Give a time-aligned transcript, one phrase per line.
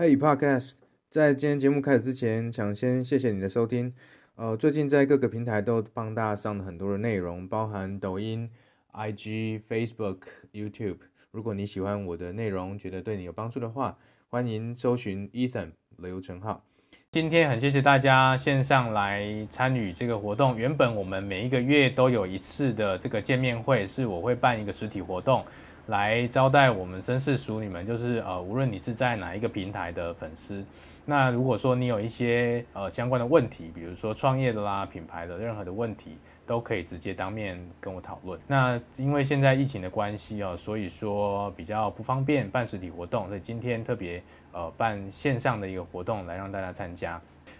[0.00, 0.72] Hey Podcast，
[1.10, 3.92] 在今天节目开始之前，想先谢谢你的收听。
[4.34, 8.48] 呃，最近在各个平台都帮大家上了很多的内容，包含抖音、
[8.94, 10.20] IG、Facebook、
[10.54, 10.96] YouTube。
[11.32, 13.98] 如果你喜欢我的内容，觉得对你有帮助的话，
[14.30, 16.64] 欢迎搜寻 Ethan 刘成浩。
[17.10, 20.56] 今天很谢谢大家线上来参与这个活动。
[20.56, 25.44] 原本我们每一个月都有一次的这个见面会，是我会办一个实体活动。
[25.90, 30.64] 来招待我们绅士淑女们，就是呃，无论你是在哪一个平台的粉丝，
[31.04, 38.38] 那如果说你有一些呃相关的问题，比如说创业的啦、品牌的任何的问题，都可以直接当面跟我讨论。
[38.46, 44.22] 那因为现在疫情的关系哦，所以说比较不方便办实体活动，所以今天特别
[44.52, 47.14] 呃办线上的一个活动来让大家参加。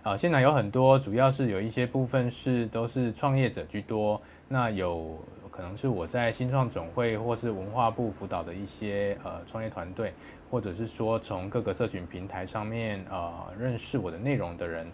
[0.04, 5.18] 啊、呃，现场有很多，主要是有一些部分是都是创业者居多，那有。
[5.50, 10.12] 可能是我在新创总会或是文化部辅导的一些呃创业团队，
[10.50, 14.86] 或者是说从各个社群平台上面呃认识我的内容的人。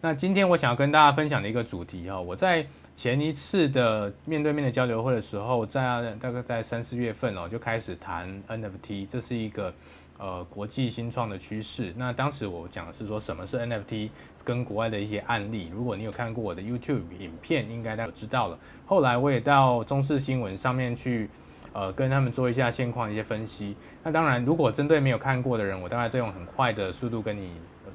[0.00, 9.72] 那今天我想要跟大家分享的一个主题哈，我在前一次的面对面的交流会的时候，在大概在三四月份哦就开始谈 NFT，这是一个。
[10.16, 11.92] 呃，国际新创的趋势。
[11.96, 14.10] 那当时我讲的是说，什么是 NFT，
[14.44, 15.70] 跟国外的一些案例。
[15.72, 18.58] 如果你有看过我的 YouTube 影片，应该大家知道了。
[18.86, 21.28] 后来我也到中视新闻上面去，
[21.72, 23.74] 呃，跟他们做一下现况的一些分析。
[24.02, 27.52] 那当然，如果针对没有看过的人，我大概再用很快的速度跟你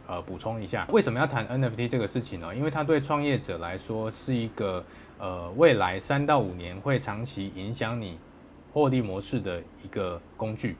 [0.07, 2.55] 呃补充一下，为什么要谈 NFT 这个事情呢？
[2.55, 4.83] 因为它对创业者来说是一个
[5.19, 8.17] 呃未来三到五年会长期影响你
[8.73, 10.75] 获利模式的一个工具。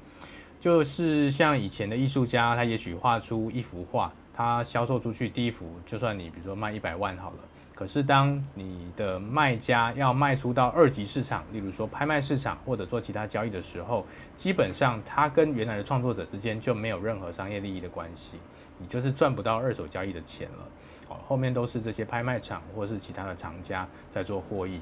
[0.60, 7.38] 就是像以前的艺术家，他也许画出一幅画，它销售出去第一幅，就算你比如说卖一百万好了。
[7.76, 14.06] 可是当你的卖家要卖出到二级市场，例如说拍卖市场或者做其他交易的时候，
[14.38, 18.38] 基本上它跟原来的创作者之间就没有任何商业利益的关系，
[18.78, 20.68] 你就是赚不到二手交易的钱了。
[21.10, 24.80] 哦，后面都是这些拍卖场或是其他的厂家在做获益。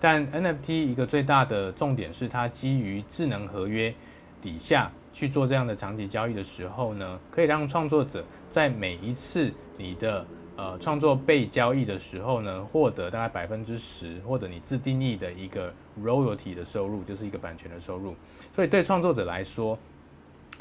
[0.00, 3.92] 但 NFT 一个最大的重点是，它基于智能合约
[4.40, 4.88] 底下。
[5.12, 10.26] 去做这样的长期交易的时候呢，可以让创作者在每一次你的
[10.56, 15.72] 呃创作被交易的时候呢，获得大概百分之十或者你自定义的一个
[16.02, 18.14] royalty 的收入，就是一个版权的收入。
[18.54, 19.78] 所以对创作者来说，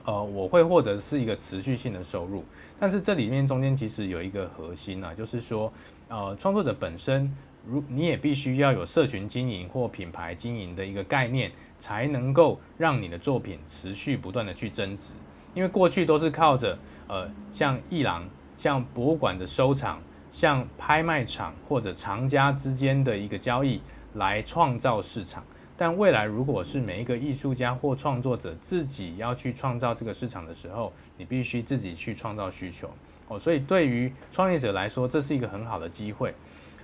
[0.06, 2.44] 呃，我会获得是一个持续性的收入。
[2.80, 5.72] 但是这里面中间其实有一个核心啊，就是说，
[6.08, 7.32] 呃，创作者本身。
[7.68, 15.16] 如你也必须要有社群经营或品牌经营的一个概念，才能够让你的作品持续不断的去增值。
[15.56, 20.00] 因为过去都是靠着呃像艺廊、像博物馆的收藏、
[20.32, 23.82] 像拍卖场或者藏家之间的一个交易
[24.14, 25.44] 来创造市场。
[25.76, 32.90] 但未来如果是每一个艺术家或创作者自己要去创造这个市场的时候，你必须自己去创造需求
[33.30, 33.40] 哦。
[33.40, 36.36] 所以对于创业者来说，这是一个很好的机会。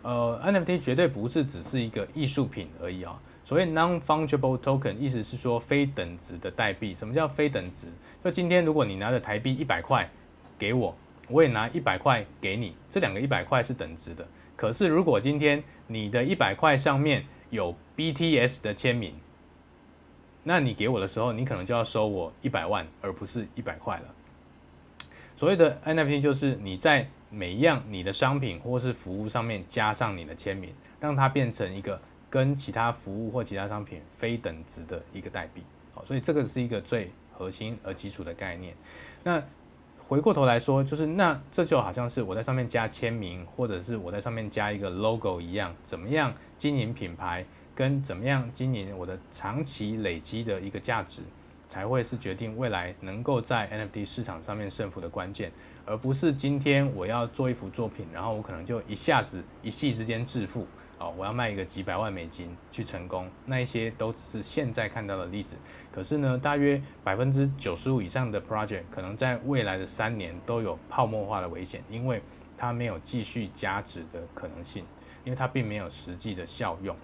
[0.02, 3.20] 呃，NFT 绝对不是只是一个艺术品而已啊。
[3.46, 6.96] 所谓 non-fungible token，意思是说非等值的代币。
[6.96, 7.86] 什么叫非等值？
[8.24, 10.10] 就今天如果你拿着台币一百块
[10.58, 10.98] 给我，
[11.30, 14.28] 我也拿一百块给你，这两个一百块是等值的。
[14.56, 19.14] 可是如果今天你的一百块上面有 BTS 的签名，
[20.42, 24.06] 那你给我的时候，你可能就要收我一百万，而不是一百块了。
[25.36, 32.02] 所谓的 NFT 就是你在每一样你的商品或是服务上面加上你的签名，让它变成一个
[32.36, 35.64] 跟其他服务或其他商品非等值的一个代币。
[35.94, 38.76] 好，所以这个是一个最核心而基础的概念。
[39.24, 39.42] 那
[39.98, 51.22] 回过头来说，就是那这就好像是我在上面加签名，或者是我在上面加一个 logo 一样，怎么样经营品牌，跟怎么样经营我的长期累积的一个价值。
[51.68, 55.52] 才会是决定未来能够在 NFT 市场上面胜负的关键，
[55.84, 65.58] 而不是今天我要做一幅作品，然后我可能就一下子一夕之间致富，哦，我要卖一个几百万美金去成功，那一些都只是现在看到的例子。
[65.92, 72.22] 可是呢，大约百分之九十五以上的 project 可能在未来的三年都有泡沫化的危险，因为
[72.58, 74.86] 它没有继续加值的可能性，
[75.24, 76.96] 因为它并没有实际的效用。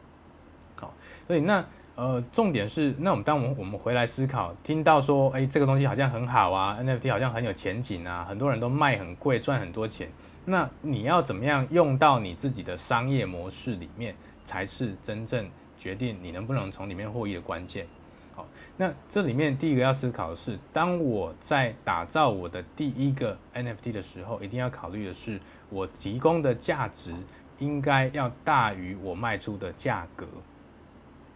[0.76, 0.94] 好，
[1.28, 1.66] 所以那。
[1.94, 10.08] 呃，重点是，那我们当我们我们回来思考，听到说，哎，这个东西好像很好啊，NFT 好像很有前景啊，很多人都卖很贵，赚很多钱。
[10.46, 17.86] 那你要怎么样用到你自己的商业模式里面，才是真正决定你能不能从里面获益的关键。
[18.34, 18.48] 好，
[18.78, 25.40] 那这里面第一个要思考的是，当我在打造我的第一个 NFT 的时候，一定要考虑的是，
[25.70, 27.14] 我提供的价值
[27.60, 30.26] 应该要大于我卖出的价格。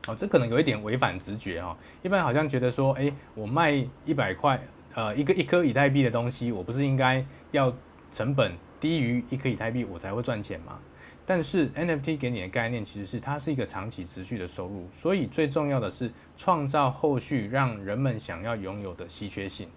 [0.08, 1.76] 哦，这可能有一点违反直觉哦。
[2.02, 3.72] 一般好像觉得说，哎，我卖
[4.06, 4.60] 一百块，
[4.94, 7.74] 呃一个一颗以太币的东西，我不是应该要
[8.12, 8.54] 成本
[8.86, 10.78] 低于一颗以太币我才会赚钱嘛？
[11.26, 19.68] 但是 NFT 给你的概念其实是它是一个长期持续的收入，所以最重要的是创造后续让人们想要拥有的稀缺性。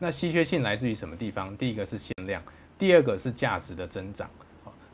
[0.00, 1.56] 那稀缺性来自于什么地方？
[1.56, 2.42] 第一个是限量，
[2.76, 4.28] 第二个是价值的增长。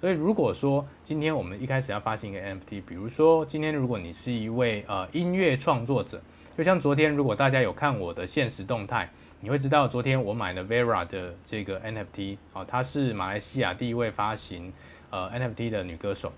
[0.02, 6.20] 所以如果说今天我们一开始要发行一个 NFT，比如说今天如果你是一位呃音乐创作者，
[6.58, 9.10] 就像昨天如果大家有看我的现实动态，
[9.44, 14.72] 你会知道昨天我买了 Vera 的这个 NFT，哦，她是马来西亚第一位发行。
[15.10, 16.32] 呃，NFT 的女歌手，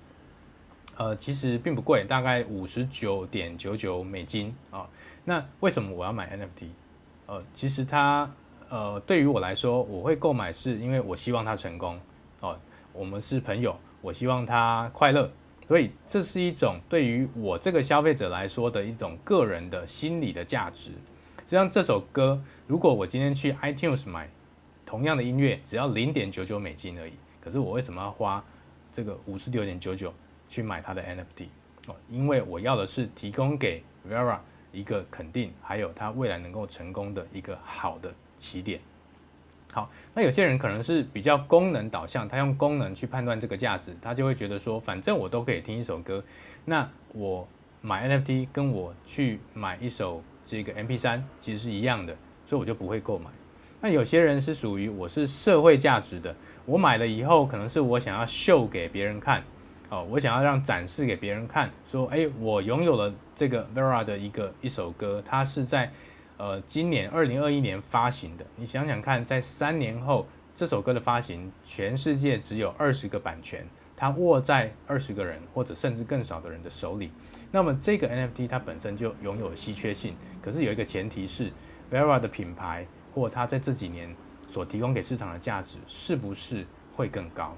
[0.97, 4.89] 呃，其实并不贵，大概五十九点九九美金啊、
[5.23, 6.69] 那为什么我要买 NFT？
[7.27, 8.29] 呃，其实它，
[8.71, 12.01] 呃，对于我来说，我会购买是因为我希望它成功
[12.41, 12.59] 哦。
[12.95, 15.31] 我们是朋友，我希望他快乐，
[15.69, 20.91] 所以这是一种对于我这个消费者来说的一种个人的心理的价值。
[21.55, 24.29] 就像这首歌，如果我今天去 iTunes 买
[24.85, 28.45] 同样的音乐，只要零点九九美金而已，可是我为什么要花？
[28.93, 30.13] 这个五十九点九九
[30.49, 31.47] 去买它的 NFT
[31.87, 34.37] 哦，因为我要的是提供给 Vera
[34.73, 38.81] 一个肯定，还有它未来能够成功的一个好的起点。
[39.71, 46.25] 好，那有些人可能是比较功能导向，他用功能去判断这个价值，他就会觉得说，反正我都可以听一首歌，
[46.65, 47.47] 那我
[47.81, 52.15] 买 NFT 跟我去买一首这个 MP3 其实是一样的，
[52.47, 53.31] 所以我就不会购买。
[53.81, 56.35] 那有些人是属于我是社会价值的。
[56.65, 59.43] 我买了以后，可能是我想要秀给别人看，
[59.91, 65.93] 哦，我想要让展示给别人看，说，哎，我拥有了这个 Vera 的一个一首歌，它是在，
[66.39, 68.47] 呃，今年二零二一年发行的。
[68.57, 77.11] 你想想看，在三年后，这首歌的发行，全世界只有二十个版权，它握在二十个人或者甚至更少的人的手里。
[77.55, 81.53] 那么这个 NFT 它本身就拥有稀缺性，可是有一个前提是
[81.89, 82.85] Vera 的品牌
[83.15, 84.13] 或它在这几年。
[84.51, 86.65] 所提供给市场的价值是不是
[86.95, 87.57] 会更高？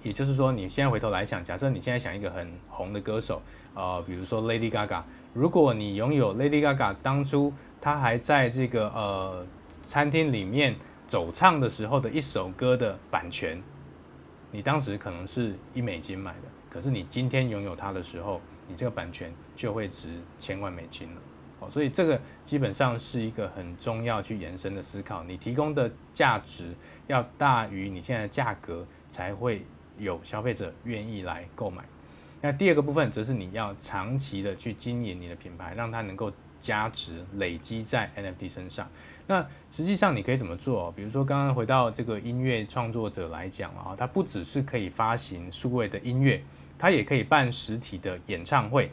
[0.00, 3.42] 也就是说，你现在回头来想，假设你现在想一个很红的歌手，
[3.74, 5.02] 呃，比如说 Lady Gaga，
[5.34, 9.44] 如果你拥有 Lady Gaga 当初她还在这个呃
[9.82, 10.76] 餐厅里面
[11.08, 13.60] 走唱的时候的一首歌的版权，
[14.52, 21.20] 你当时可能是一美金买的，可是你今天拥有它的时候，你这个版权就会值千万美金了。
[21.60, 25.24] 哦，所以这个基本上是一个很重要去延伸的思考。
[25.24, 26.72] 你提供的价值
[27.08, 29.64] 要大于你现在的价格，才会
[29.98, 31.82] 有消费者愿意来购买。
[32.40, 38.88] 那第二个部分则是你要长期的去经营你的品牌，让它能够加值累积在 NFT 身上。
[39.26, 40.92] 那实际上你可以怎么做？
[40.92, 46.40] 比如说刚刚回到这个音乐创作者来讲啊，它不只是可以发行数位的音乐，
[46.78, 48.90] 它也可以办实体的演唱会。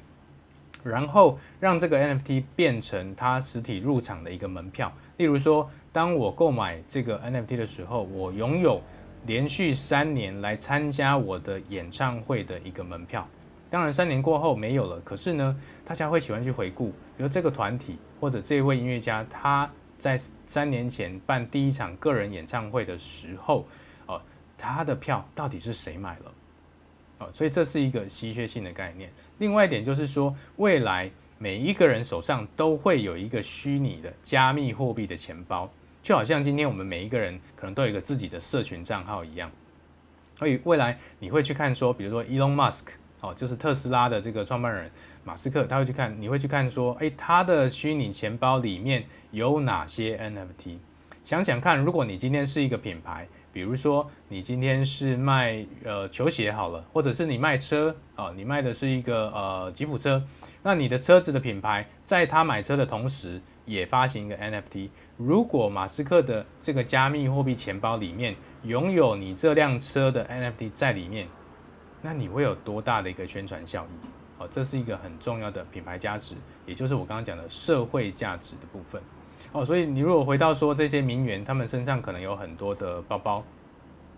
[0.83, 4.93] 然后让这个 NFT 变成它实体入场的一个门票。
[5.17, 8.79] 例如说，当我购买这个 NFT 的时候，我拥有
[9.25, 13.27] 连续三年来参加我的演唱会的一个门票。
[13.71, 19.67] 当然，三年过后没有了，可是呢，大家会喜欢去回顾，比如这个团体或者这位音乐家，他
[19.97, 23.65] 在三年前办第一场个人演唱会的时候，
[24.05, 24.21] 呃，
[24.55, 26.31] 他的票到底是谁买了？
[27.17, 29.09] 哦，所以这是一个稀缺性的概念。
[29.37, 35.71] 另外一点就是说，未来每一个人手上都会有一个虚拟的加密货币的钱包，
[36.03, 39.49] 就好像今天我们每一个人可能都有一个自己的社群账号一样。
[40.37, 42.87] 所以未来你会去看说，比如说 Elon Musk，
[43.21, 44.91] 哦，就是特斯拉的这个创办人
[45.23, 50.77] 马斯克，他会去看，你会去看说，诶，他的虚拟钱包里面有哪些 NFT？
[51.23, 53.25] 想想看，如果你今天是一个品牌。
[53.55, 60.21] 比如说，你今天是卖呃球鞋好了，或者是你卖车啊、你卖的是一个呃吉普车，
[60.61, 64.89] 那你的车子的品牌，在他买车的同时，也发行一个 NFT。
[65.15, 71.29] 如果马斯克的这个加密货币钱包里面拥有你这辆车的 NFT 在里面，
[72.01, 74.07] 那你会有多大的一个宣传效益？
[74.37, 76.35] 哦，这是一个很重要的品牌价值，
[76.65, 79.01] 也就是我刚刚讲的社会价值的部分。
[79.51, 83.43] 哦，所以你如果回到说这些名媛，他们身上可能有很多的包包，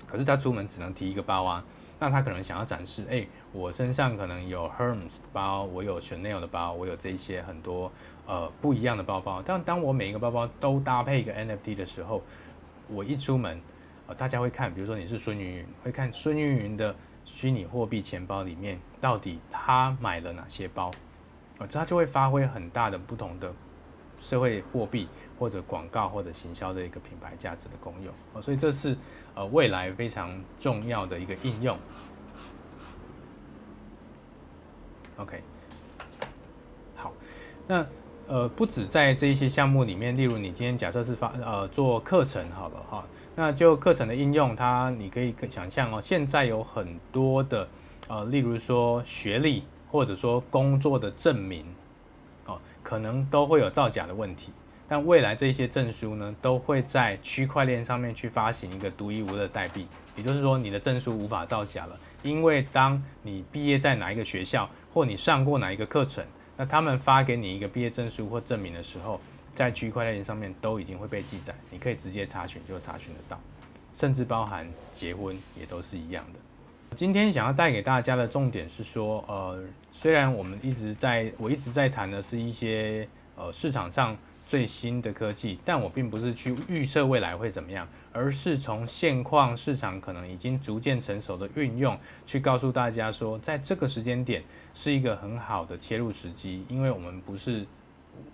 [0.07, 1.63] 可是他出门只能提一个包啊，
[1.99, 7.91] 那他可能想要展示，哎，我身上可能有 Hermes 的包，我有 Chanel 的包，我有这一些很多
[8.25, 9.43] 呃不一样的包包。
[9.45, 12.23] 但当我每一个包包都搭配一个 NFT 的时候，
[12.87, 13.61] 我一出门，
[14.07, 20.89] 呃，大家会看，比如说你是孙芸芸，会看孙芸芸的虚拟货币钱包里面到底他买了哪些包，
[21.59, 23.53] 呃，这他就会发挥很大的不同的
[24.19, 25.07] 社会货币。
[25.39, 28.97] 或者广告或者行销的一个品牌价值的功用，所以这是
[29.35, 31.77] 呃未来非常重要的一个应用。
[35.17, 35.39] OK，
[36.95, 37.13] 好，
[37.67, 37.85] 那
[38.27, 43.05] 呃，不止在这一些项目里面，例如你今天假设是发呃做课程好了哈，
[43.35, 47.67] 那就课程的应用，它你可以想象哦，现在有很多的
[48.07, 51.63] 呃，例如说学历或者说工作的证明，
[52.87, 54.53] 可能都会有造假的问题。
[54.87, 61.99] 但未来这些证书呢，都会在区块链上面去发行一个独一无二的代币，也就是说，你的证书无法造假了。
[62.23, 66.23] 因为当你毕业在哪一个学校，或你上过哪一个课程，
[66.55, 69.19] 那他们发给你一个毕业证书或证明的时候，
[69.53, 73.37] 在区块链上面都已经会被记载，你可以直接查询就查询得到，
[73.93, 76.39] 甚至包含结婚也都是一样的。
[76.95, 79.61] 今天想要带给大家的重点是说，呃，
[79.99, 84.15] 虽然我们一直在，我一直在谈的是一些呃市场上。
[84.45, 94.41] 最新的科技，但我并不是去预测未来会怎么样，而是从现况市场可能已经逐渐成熟的运用，去告诉大家说，在这个时间点
[94.73, 97.65] 是一个很好的切入时机，因为我们不是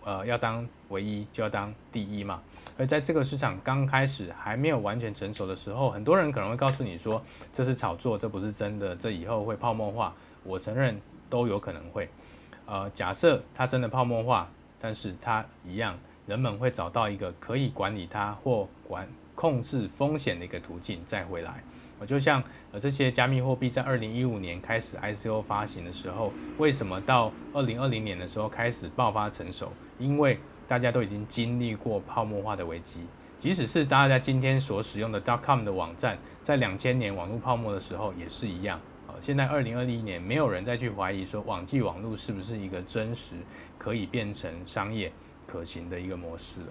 [0.04, 2.44] 呃要当唯一就要当第一嘛，
[2.78, 7.20] 而在这个市场刚开始还没有完全成熟的时候，很多人可能会告诉你说，
[7.52, 10.14] 这是炒作，这不是真的，这以后会泡沫化。
[10.44, 11.02] 我承认
[11.34, 12.08] 都有可能会，
[12.68, 14.48] 呃，假设它真的泡沫化。
[14.86, 15.98] 但是它一样，
[16.28, 21.64] 人们会找到一个可以管理它或管控制风险的一个途径再回来。
[22.00, 29.72] 我就像呃这些加密货币在二零一五年开始 ICO 发行的时候，为什么到二零二零年的时候开始爆发成熟？
[29.98, 30.38] 因为
[30.68, 33.00] 大家都已经经历过泡沫化的危机，
[33.38, 38.78] 即使是大家今天所使用的 dotcom 的网站，在两千年网络泡沫的时候也是一样。
[39.24, 43.38] 现在二零二一年，没有人再去怀疑说网际网络是不是一个真实
[43.78, 45.10] 可以变成商业
[45.48, 46.68] 可行的一个模式了。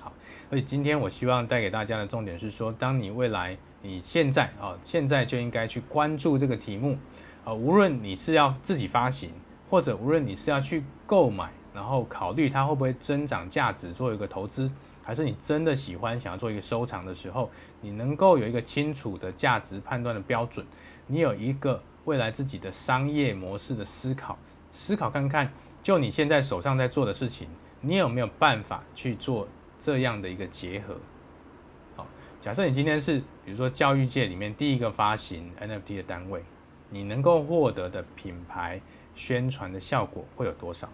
[0.00, 0.10] 好，
[0.48, 6.96] 所以今天我希望带给大家的重点是说，当你未来你现在啊，现在就应该去关注这个题目
[7.44, 9.30] 啊，无论你是要自己发行，
[9.68, 17.50] 或者无论你是要去购买，然后考虑它会不会增长价值做一个投资，还是你真的喜欢想要做一个收藏的时候，
[17.82, 20.64] 你能够有一个清楚的价值判断的标准。
[21.10, 24.38] 你有一个未来自己的商业模式的思考，
[24.70, 25.52] 思考看看，
[25.82, 27.48] 就你现在手上在做的事情，
[27.80, 30.96] 你有没有办法去做这样的一个结合？
[31.96, 32.06] 好，
[32.40, 36.44] 假设你今天是比如说教育界里面第一个发行 NFT 的单位，
[36.90, 38.80] 你能够获得的品牌
[39.16, 40.88] 宣传的效果会有多少？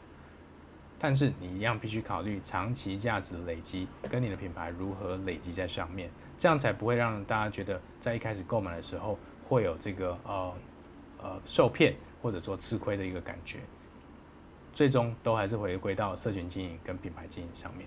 [0.98, 9.18] 但是你一样必须考虑长期价值累积，跟你的品牌如何累积在上面，这样才不会让大家觉得在一开始购买的时候。
[9.48, 10.52] 会有这个呃
[11.22, 13.58] 呃受骗或者说吃亏的一个感觉，
[14.74, 17.86] 最终都还是回归到社群经营跟品牌经营上面。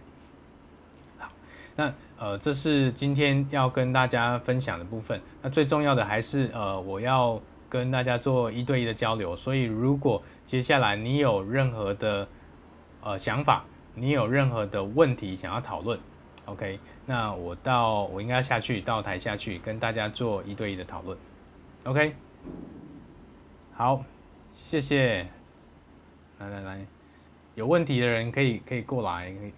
[1.18, 1.28] 好，
[1.76, 5.22] 那呃这是今天要跟大家分享的部分。
[5.42, 9.36] 那最重要的还是呃我要跟大家做一对一的交流。
[9.36, 12.28] 所以如果接下来你有任何的
[13.02, 16.00] 呃想法，你有任何的问题想要讨论
[16.46, 21.18] ，OK，那我到我应该下去到台下去跟大家做一对一的讨论。
[21.86, 22.14] OK，
[23.74, 24.04] 好，
[24.54, 25.26] 谢谢。
[26.38, 26.86] 来来来，
[27.56, 29.52] 有问题的人可以可以过来，可以，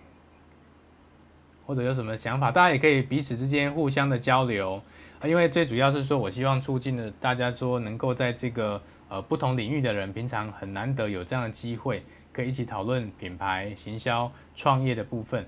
[1.66, 4.82] 或者有什么想法，大家也可以彼此之间互相的交流
[5.20, 5.28] 啊。
[5.28, 15.46] 因为最主要是说，我希望促进的大家说，能够在这个呃不同领域的人，平常很难得有这样的机会，可以一起讨论品牌、行销、创业的部分。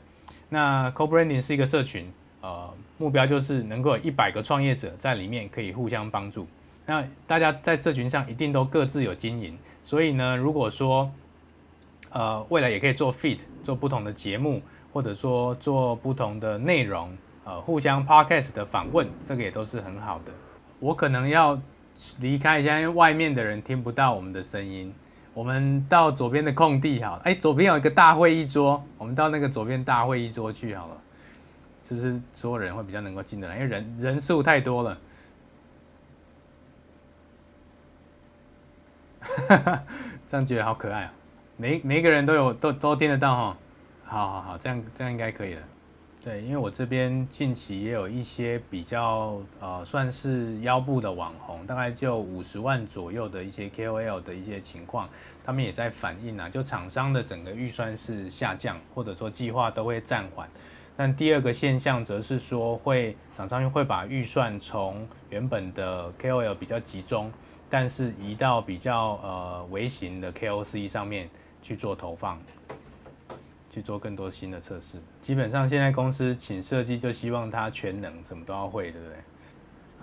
[0.50, 2.12] 那 Co-Branding 是一个社群，
[2.42, 6.48] 呃，目标就是能够有一百个创业者在里面可以互相帮助。
[6.86, 11.10] 那大家在社群上一定都各自有经营，所以呢，如果说，
[12.10, 14.62] 呃，未来也可以做 feed，做不同的节目，
[14.92, 20.32] 或者说做不同的内容，呃，互相 podcast 的访问，这个也都是很好的。
[20.80, 21.58] 我可能要
[22.20, 24.94] 离开一下，因为外面的人听不到我们的声音。
[25.34, 30.98] 我们到左边的空地好了，哎，左边有一个大会议桌，我们到那个左边大会议桌去好了，
[31.84, 33.56] 是不是所有人会比较能够进得来？
[33.56, 34.90] 因为人人数太多了。
[34.94, 35.00] 哈哈，
[40.28, 41.14] 这样觉得好可爱啊！
[41.58, 43.58] 每每一个人都有都都听得到哈，
[44.06, 45.62] 好好好，这样这样应该可以了。
[46.24, 55.10] 对，因为我这边近期也有一些比较呃算是腰部的网红，大概就五十万左右的一些 KOL 的一些情况，
[55.44, 60.50] 他们也在反映啊，就厂商的整个预算是下降，或者说计划都会暂缓。
[60.96, 67.32] 但第二个现象则是说会厂商会把预算从原本的 KOL 比较集中。
[67.74, 71.28] 但是移到比较呃微型的 KOC 上面
[71.60, 72.40] 去做投放，
[73.68, 75.00] 去做更多新的测试。
[75.24, 79.18] 基本上现在公司请设计就希望他全能，什么都要会，对不对？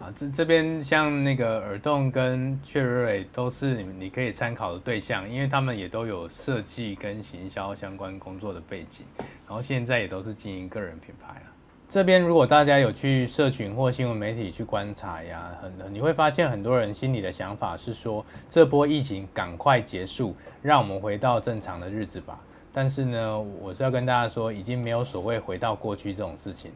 [0.00, 9.06] 啊，这这边像那个耳洞跟雀瑞瑞都是你你可以参考的对象，因为他们也都有设计跟行销相关工作的背景，
[9.46, 11.46] 然后现在也都是经营个人品牌了。
[11.90, 20.32] 这边如果大家有去社群或新闻媒体去观察呀，很你会发现很多人心里的想法是说，这波疫情赶快结束，
[20.62, 22.38] 让我们回到正常的日子吧。
[22.72, 26.70] 但是呢，我是要跟大家说，已经没有所谓回到过去这种事情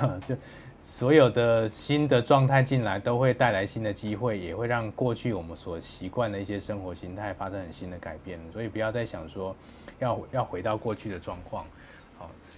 [0.00, 0.34] 了， 就。
[0.80, 8.38] 所有的新的状态进来，都会带来新的机会，也会让过去我们所习惯的一些生活形态发生很新的改变。
[8.52, 9.54] 所以不要再想说
[9.98, 11.66] 要要回到过去的状况。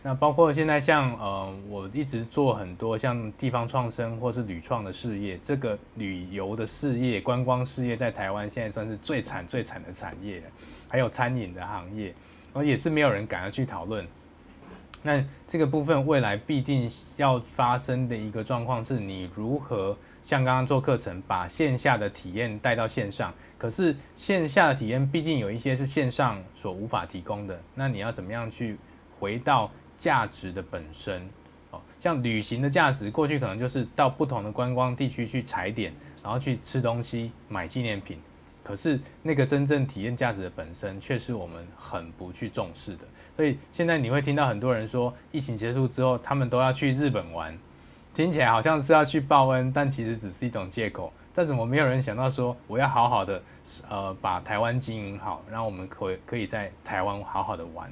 [0.02, 10.46] 那包括现在像呃，我一直做很多像地方创生或是旅创的事业，这个旅游的事业、观光事业在台湾现在算是最惨最惨的产业了，
[10.88, 12.14] 还有餐饮的行业，
[12.54, 14.06] 而也是没有人敢要去讨论。
[15.02, 23.32] 那这个部分未来必定要发生的一个状况是，你如何像刚刚做课程，把线下的体验带到线上。
[23.58, 28.76] 可是线下的体验毕竟有一些是线上所无法提供的，那你要怎么样去
[29.18, 31.20] 回到价值的本身？
[31.72, 35.92] 哦，像旅行的价值，过去可能就是到不同的观光地区去踩点，
[36.22, 38.18] 然后去吃东西、买纪念品。
[38.64, 43.04] 可是那个真正体验价值的本身，却是我们很不去重视的。
[43.36, 47.56] 所以现在你会听到很多人说，疫情结束之后，他们都要去日本玩，
[48.14, 51.12] 听起来好像是要去报恩，但其实只是一种借口。
[51.34, 53.42] 但怎么没有人想到说，我要好好的，
[53.88, 57.90] 呃，把台湾经营好，让我们可以可以在台湾好好的玩。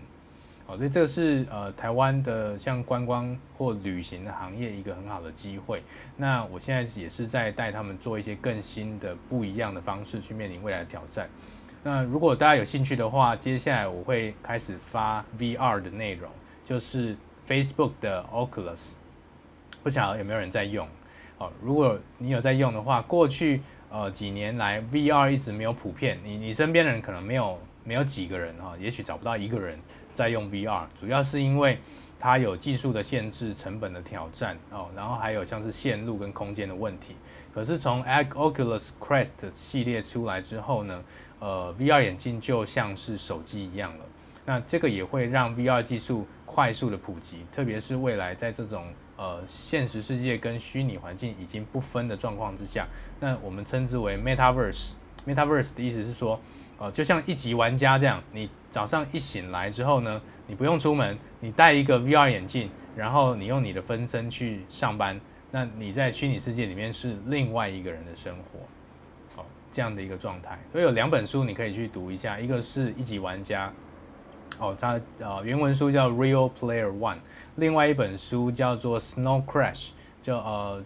[0.69, 5.83] 好，所以这个是呃台湾的像观光或旅行行业一个很好的机会。
[6.15, 11.27] 那我现在也是在带他们做一些更新的、不一样的方式去面临未来的挑战。
[11.83, 16.31] 那如果大家有兴趣的话，接下来我会开始发 VR 的内容，
[16.67, 17.17] 就是
[17.49, 18.97] Facebook 的 Oculus，
[19.83, 20.87] 不晓得有没有人在用？
[21.39, 29.79] 哦，如果你有在用的话，过去呃几年来 VR 一直没有普遍，你你身边的人可能没有没有几个人哈，也许找不到一个人
[30.13, 31.79] 在用 VR，主要是因为
[32.19, 37.15] 它有技术的限制、成本的挑战哦，然后还有像是线路跟空间的问题。
[37.55, 41.03] 可是从 Oculus Quest 系列出来之后呢，
[41.41, 44.05] 呃，VR 眼镜就像是手机一样了。
[44.45, 52.87] 那这个也会让 VR 技术快速的普及，特别是未来在这种呃现实世界跟虚拟环境已经不分的状况之下，
[53.21, 54.93] 那我们称之为 Metaverse。
[55.27, 56.41] Metaverse 的意思是说，
[56.79, 68.61] 呃，就像一级玩家这样，你早上一醒来之后呢，你不用出门，你戴一个 VR 眼镜，然后你用你的分身去上班，那你在虚拟世界里面是另外一个人的生活。
[69.41, 73.71] 哦这样的一个状态，所以有两本书你可以去读一下，一个是一级玩家，
[74.59, 77.19] 哦，它呃原文书叫 Real Player One，
[77.57, 79.91] 另外一本书叫做 Snow Crash，
[80.23, 80.83] 就呃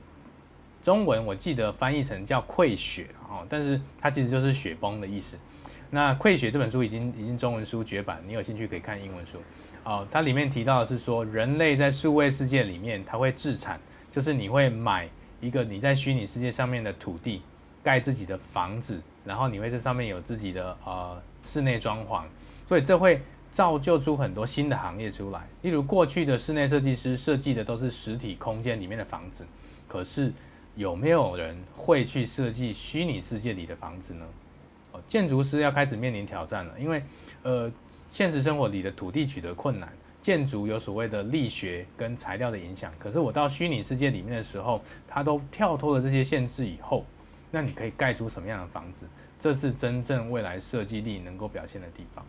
[0.83, 5.39] 中文我记得翻译成叫溃雪哦，但是它其实就是雪崩的意思。
[5.95, 9.37] 那溃雪这本书已经已经中文书绝版，你有兴趣可以看英文书。
[9.85, 13.79] 哦，它里面提到的是说，人类在数位世界里面，它会自产，
[14.11, 15.07] 就是你会买
[15.41, 17.43] 一个你在虚拟世界上面的土地。
[17.85, 22.23] 盖自己的房子，然后你会在上面有自己的呃室内装潢，
[22.69, 25.45] 所以这会造就出很多新的行业出来。
[25.63, 29.45] 例如过去的室内设计师设计的都是实体空间里面的房子，
[29.89, 30.33] 可是
[30.77, 34.25] 有没有人会去设计虚拟世界里的房子呢？
[35.07, 37.03] 建筑师要开始面临挑战了，因为
[37.43, 37.71] 呃
[38.09, 47.05] 现实生活里的土地取得困难，建筑有所谓的力学跟材料的影响，可是我到虚拟世界里面的时候，它都跳脱了这些限制以后。
[47.55, 49.07] 那你可以盖出什么样的房子？
[49.39, 52.25] 这是真正未来设计力能够表现的地方。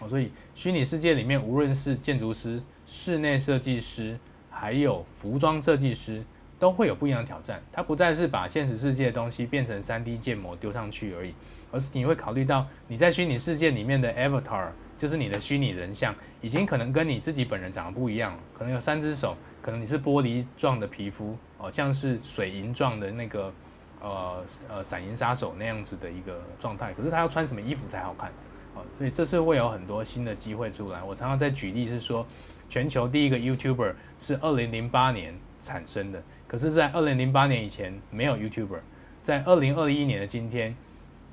[0.00, 4.18] 哦，所以虚拟世界里面，无论是建筑师、室内设计师，
[4.50, 6.22] 还有服装设计师，
[6.58, 7.62] 都会有不一样的挑战。
[7.72, 11.32] 它不再是把现实世界的东西变成 3D 建模丢上去而已，
[11.70, 18.38] 而是你会考虑到你在虚拟世界里面的 avatar，就是你的虚拟人像，已经可能跟你自己本人长得不一样了。
[18.56, 23.52] 可能有三只手，可能你是玻璃状的皮肤，哦，像是水银状的那个。
[23.98, 28.30] 呃呃，闪银杀手那样子的一个状态，可是他要穿什么衣服才好看？
[28.74, 31.02] 哦，所以这次会有很多新的机会出来。
[31.02, 32.24] 我常常在举例是说，
[32.68, 38.80] 全球第一个 YouTuber 是二零零八年产生的，可是，在二零零八年以前没有 YouTuber。
[39.24, 40.76] 在二零二一年的今天，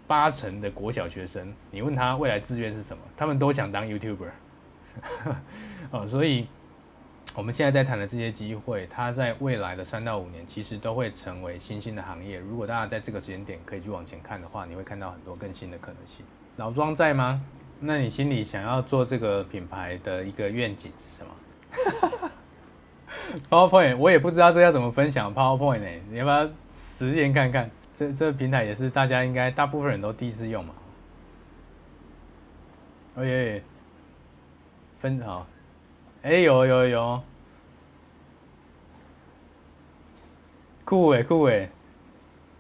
[0.08, 4.30] 八成的国小学生，你问他未来志愿是什么，他们都想当 YouTuber。
[5.92, 6.48] 哦，所以。
[7.36, 12.38] 我们现在在谈的这些机会，它在未来的三到五年，其实都会成为新兴的行业。
[12.38, 16.24] 如果大家在这个时间点可以去往前看的话，你会看到很多更新的可能性。
[16.58, 17.42] 老庄在吗？
[17.80, 22.30] 那你心里想要做这个品牌的一个愿景是什么？
[23.50, 25.88] PowerPoint 我也不知道这要怎么分享 PowerPoint 呢？
[26.12, 27.68] 你要不要实验看看？
[27.94, 30.74] 这这个平台也是大家应该大部分人都第一次用嘛。
[33.16, 33.64] 哦耶，
[34.98, 35.46] 分好，
[36.24, 37.22] 哎有有有，
[40.84, 41.70] 酷诶酷诶，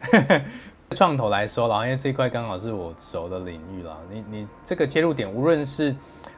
[0.95, 3.97] 创投来说了，因为这块刚好是我熟的领域了。
[4.11, 5.95] 你你这个切入点，无论是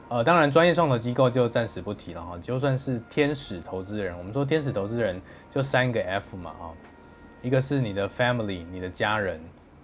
[0.07, 6.73] 呃，当然专业创投机构就暂时不提了哈，就算是天使投资人，我们说天使投资人就三个 F 嘛哈，
[7.45, 9.39] 一个是你的 family，你的家人，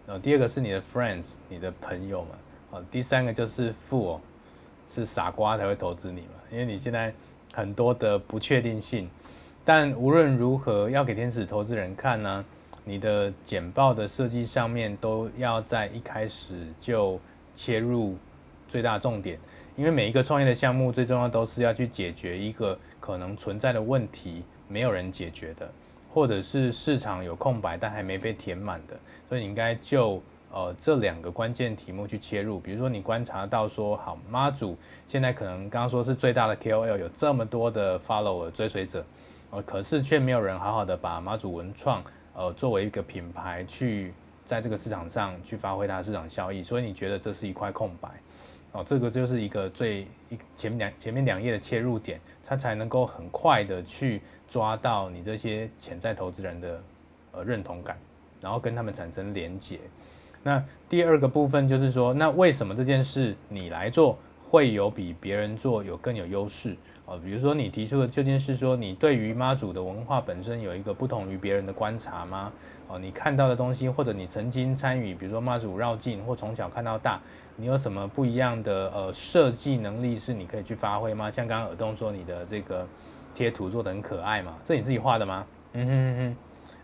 [0.07, 2.29] 呃，第二个是你的 friends，你的朋友们。
[2.71, 4.19] 哦，第三个就是富，
[4.89, 7.13] 是傻瓜才会投资你嘛，因为你现在
[7.53, 9.07] 很多的不确定性。
[9.63, 12.43] 但无论如何，要给天使投资人看呢，
[12.83, 17.19] 你的简报的设计上面都要在一开始就
[17.53, 18.17] 切入
[18.67, 19.37] 最大重点，
[19.75, 25.71] 因为每一个创业的项目最重要都是要去解决一个可能存在的问题，没有人解决的，
[26.13, 30.21] 或者是市场有空白但还没被填满的，所以你应该就。
[30.53, 39.01] 呃，这两个关键题目去切入，比如说你观察到说，好妈祖现在可能刚刚说是最大的 KOL，有这么多的 follower 追随者，
[39.51, 48.09] 呃，可是却没有人好好的把妈祖文创呃作为一个品牌去在这个市场上去发挥它的市场效益，所以你觉得这是一块空白，
[48.73, 56.83] 哦、这个就是一个最一前面两前面两页的切入点，它才能够很快的去抓到你这些潜在投资人的
[57.31, 57.97] 呃认同感，
[58.41, 59.79] 然后跟他们产生连结。
[60.43, 67.17] 那第二个部分就是说，那为什么这件事你来做会有比别人做有更有优势哦？
[67.23, 72.51] 比如说你提出的究竟是说，你对于妈祖的文化本身有一个不同于别人的观察吗？
[72.89, 77.21] 哦，你看到的东西，或者你曾经参与，比如说妈祖绕境或从小看到大，
[77.55, 81.31] 你有什么不一样的呃设计能力是你可以去发挥吗？
[81.31, 82.85] 像刚刚耳东说你的这个
[83.33, 85.45] 贴图做的很可爱嘛，这你自己画的吗？
[85.73, 86.35] 嗯哼哼哼。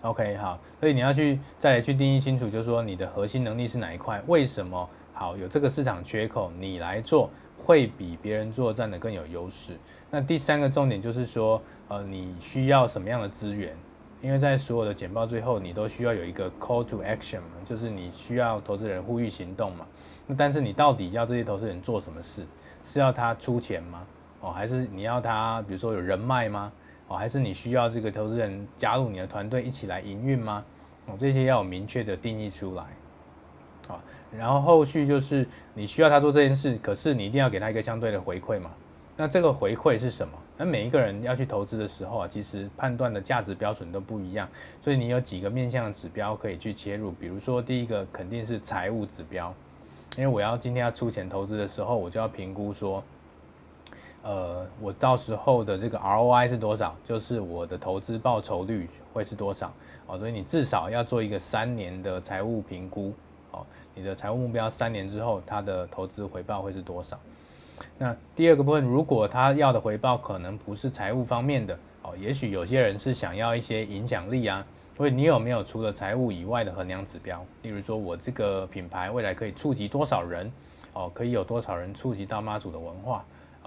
[0.02, 4.22] OK，好，所以你要去再来去定义清楚，就是说你的核心能力是哪一块？
[4.28, 9.74] 为什么好有这个市场缺口，你来做会比别人做占的更有优势？
[10.10, 13.76] 那第三个重点就是说，呃，你需要什么样的资源？
[14.22, 19.86] 因为在所有的简报最后，你都需要有一个 call to action 嘛，就是你需要投资人呼吁行动嘛。
[20.26, 22.46] 那但是你到底要这些投资人做什么事？
[22.84, 24.06] 是要他出钱吗？
[24.40, 26.72] 哦，还是你要他比如说有人脉吗？
[27.08, 30.64] 哦，还是你需要这个投资人加入你的团队一起来营运吗？
[31.08, 32.84] 哦，这些要有明确的定义出来。
[33.88, 34.02] 好，
[34.38, 38.70] 然后后续就是你需要他做这件事，可是你一定要给他一个相对的回馈嘛。
[39.16, 40.34] 那这个回馈是什么？
[40.58, 44.48] 那每一个人要去投资的时候啊，其实判断的价值标准都不一样，
[44.82, 47.12] 所以你有几个面向的指标可以去切入。
[47.14, 49.54] 比如说第一个肯定是财务指标，
[50.18, 53.04] 因为我要今天要出钱投资的时候，我就要评估说。
[54.24, 56.96] 呃，我到时候的这个 ROI 是多少？
[57.04, 59.72] 就是我的投资报酬率会是多少？
[60.06, 63.14] 哦，所以你至少要做一个三年的财务评估。
[63.52, 67.18] 哦，你的财务目标三年之后，它的投资回报会是多少？
[67.98, 74.66] 那第二个部分，如果他要的回报可能不是财务方面的，哦，也许有些人是想要一些影响力啊。
[74.98, 77.46] 所以你有没有除了财务以外的衡量指标？
[77.62, 80.52] 例如说，我这个品牌未来可以触及多少人？
[80.94, 83.24] 哦，可以有多少人触及到妈祖的文化？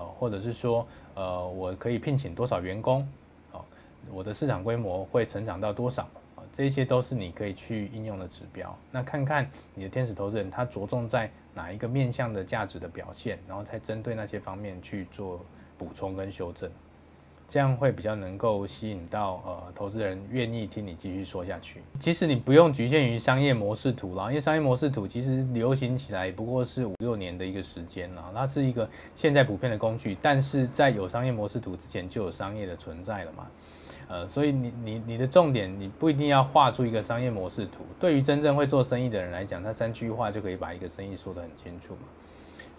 [0.07, 3.07] 或者是说，呃，我可以聘请多少员工？
[3.53, 3.65] 哦，
[4.11, 6.03] 我的市场规模会成长到多少？
[6.37, 8.77] 啊，这些都是你可以去应用的指标。
[8.91, 15.41] 那看看你的天使投资人他着重在哪一个面向的价值的表现，然后才针对那些方面去做
[15.77, 16.71] 补充跟修正。
[17.51, 21.83] 这样会比较能够吸引到呃投资人愿意听你继续说下去。
[21.99, 33.49] 其实你不用局限于商业模式图啦，因为商业模式图其实流行起来不过是五六年的一个时间啦，它是一个现在普遍的工具，但是在有商业模式图之前就有商业的存在了嘛。
[34.07, 42.01] 呃，所以你你你的重点你不一定要画出一个商业模式图，对于真正会做生意的人来讲，他三句话就可以把一个生意说得很清楚嘛。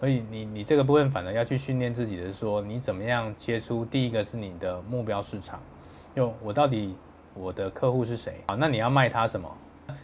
[0.02, 5.62] 所以你你这个部分反而要去训练自己的说，你怎么样切出第一个是你的目标市场，
[6.12, 6.96] 就我到底
[7.34, 8.34] 我的客户是谁？
[8.48, 9.48] 好，那你要卖他什么？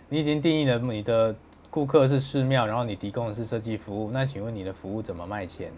[0.08, 1.34] 你已经定义了你的
[1.68, 5.72] 顾客是寺庙，然后你提供的是设计服务，那请问你的服务怎么卖钱？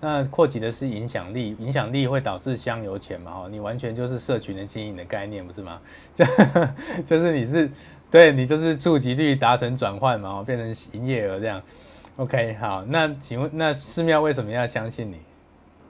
[0.00, 3.32] 那扩及的是影响力，影响力会导致香油钱嘛？
[3.32, 5.78] 哈，你完全就是社群的经营的概念，不是吗？
[6.16, 6.24] 就
[7.04, 7.70] 就是你是
[8.10, 11.60] 对你就是触及率达成转换嘛，变成营业额这样。
[12.18, 15.18] OK，好，那请问那寺庙为什么要相信你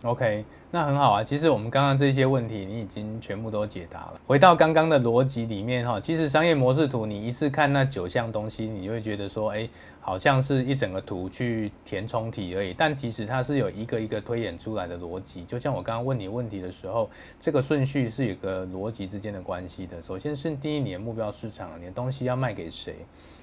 [0.03, 1.25] ？OK，那很好啊。
[1.25, 4.21] 其实我们刚刚这些问题你已经全部都解答了。
[4.27, 9.67] 回到刚刚的逻辑里面哈，其实商业模式图你一次看那九项东西，你就会觉得说，哎，
[10.03, 12.75] 好像是一整个图去填充题而已。
[12.77, 15.43] 但其实它是有一个一个推演出来的逻辑。
[15.45, 17.09] 就像我刚刚问你问题的时候，
[17.41, 20.03] 这个顺序是有个逻辑之间的关系的。
[20.03, 22.97] 首先是定义你的目标市场，你的东西要卖给谁？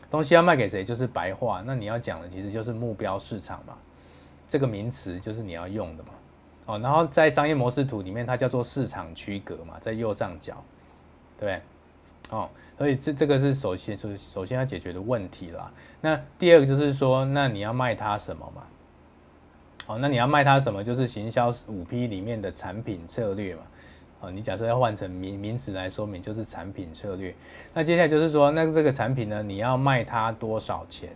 [0.09, 0.83] 东西要卖给谁？
[0.83, 1.63] 就是白话。
[1.65, 3.75] 那你要讲的其实就是目标市场嘛。
[4.47, 6.09] 这个名词就是你要用的嘛，
[6.67, 10.63] 哦，然后在商业模式图里面，它叫做市场区隔嘛，在右上角，
[11.39, 11.59] 对，
[12.29, 15.71] 哦，所以这这个是首先首首先要解决的问题啦。
[15.99, 18.61] 那第二个就是说，那你要卖它什么嘛？
[19.87, 20.83] 哦，那你要卖它什么？
[20.83, 23.63] 就是行销五 P 里面的产品策略嘛。
[24.21, 27.35] 哦，你假设要换成名名词来说明，就是产品策略。
[27.73, 31.09] 那接下来就是说，那这个产品呢，你要卖它多少钱？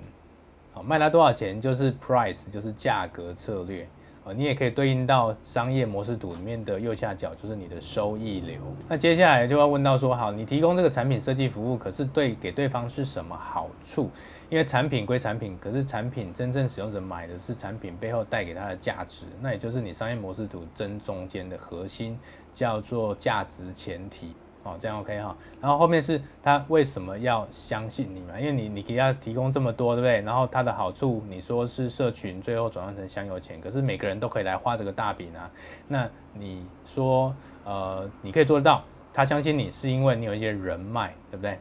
[0.71, 3.87] 好卖它多少钱就是 price，就是价格策略
[4.23, 4.31] 啊。
[4.31, 8.57] 你也可以对应到商业模式图里面的右下角，就是你的收益流。
[8.87, 14.09] 那接下来就要问到说，好，你提供这个产品设计服务，可是对给对方是什么好处？
[14.49, 22.17] 因为产品归产品，可是产品真正使用者买的是产品背后带给他的价值，那也就是你商业模式图正中间的核心，
[22.59, 24.33] 叫做价值前提。
[24.63, 28.37] 哦，这样 OK 哈，然后后面是他为什么要相信你嘛？
[28.37, 30.19] 因为你你给他提供这么多，对不对？
[30.19, 35.49] 然后他的好处，你说是社群最后转换成香油钱，可是每个人都可以来画这个大饼啊。
[35.87, 41.57] 那你说，呃，你可以做得到，他相信你是因为你有一些人脉，对不对？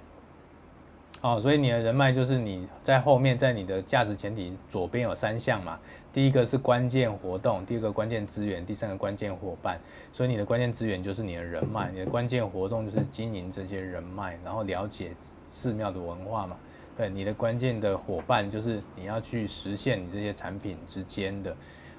[1.20, 5.78] 哦，所以你的人脉就是你在后面，在你的价值前提左边有三项嘛。
[6.12, 9.78] 第一个是关键活动，第二个关键资源，第三个关键伙伴。
[10.12, 15.10] 所以你的关键资源就是你的人脉，你的关键活动就是经营这些人脉，然后了解
[15.48, 16.56] 寺庙的文化嘛。
[16.96, 21.56] 对，你的关键的伙伴就是你要去实现你这些产品之间的，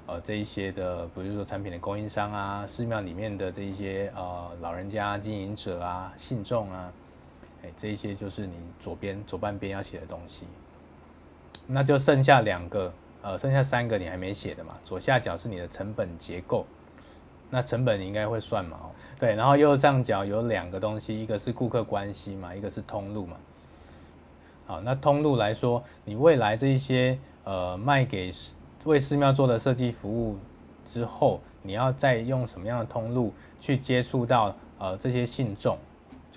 [0.07, 6.91] 呃，这一些的，比如说产品的供应商啊，寺庙里面的这一些呃老人家经营者啊、信众啊。
[7.63, 10.45] 哎，这些就是你左边左半边要写的东西，
[11.67, 14.77] 那就剩下两个，呃，剩下三个你还没写的嘛。
[14.83, 16.65] 左下角是你的成本结构，
[17.49, 18.79] 那成本你应该会算嘛？
[19.19, 23.35] 对，然后右上角有两个东西，一个是顾客关系嘛，一个是通路嘛。
[24.65, 28.31] 好，那通路来说，你未来这一些呃卖给
[28.85, 30.37] 为寺庙做的设计服务
[30.85, 35.77] 之后，你要再用什么样的通路去接触到呃这些信众？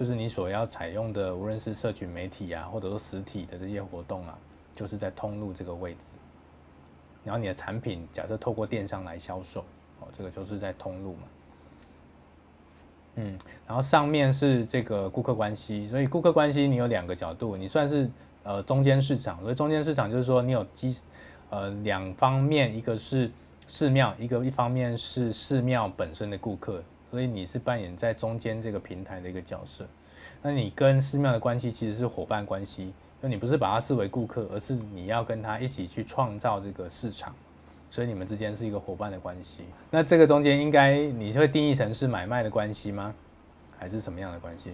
[0.03, 4.37] 就是你所要采用的，无论是社群媒体啊，或者说实体的这些活动啊，
[4.75, 6.17] 就是在通路这个位置。
[7.23, 9.61] 然后你的产品假设透过电商来销售，
[10.01, 11.23] 哦，这个就是在通路嘛。
[13.15, 18.11] 嗯，然后上面是这个顾客关系，所以顾客关系你有两个角度，你算是
[18.43, 19.41] 呃中间市场。
[19.41, 21.01] 所以中间市场就是说你有基
[21.51, 23.31] 呃两方面，一个是
[23.69, 26.83] 寺庙，一个一方面是寺庙本身的顾客。
[27.13, 29.87] 所以你是扮演在中间这个平台的一个角色，
[30.41, 32.91] 那你跟寺庙的关系其实是伙伴关系，
[33.23, 37.35] 就你不是把他视为顾客，而是你要跟他一起去创造这个市场，
[37.91, 39.65] 所以你们之间是一个伙伴的关系。
[39.91, 43.15] 那这个中间应该你会定义成是买卖的关系吗？
[43.79, 44.71] 还是什么样的关系？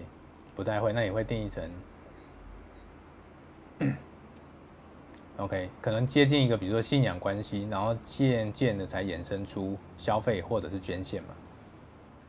[0.55, 1.69] 不太会，那你会定义成
[5.35, 11.29] ，OK，可能接近一个比如说信仰关系，然后渐渐的才衍生出消费或者是捐献嘛。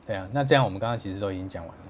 [0.07, 1.81] 对啊，那这样我们刚刚其实都已经讲完了。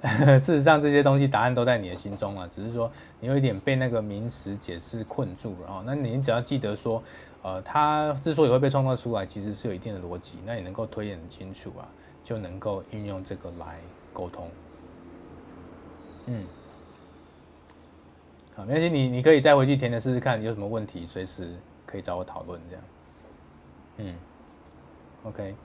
[0.38, 5.82] 事实上，这些东西答案都在你的心中啊，只是说你有一点被那个名词解释困住了啊。
[5.84, 7.02] 那你只要记得说，
[7.42, 10.38] 呃，它之所以会被创造出来，其实是有一定的逻辑。
[10.46, 11.82] 那你能够推演清楚啊，
[12.22, 13.76] 就能够运用这个来
[14.12, 14.48] 沟通。
[16.26, 16.44] 嗯，
[18.54, 21.52] 好，没关系，你你可以再回去填的试试看，有什么问题随时
[21.84, 22.84] 可以找我讨论这样。
[23.96, 24.14] 嗯
[25.24, 25.56] ，OK，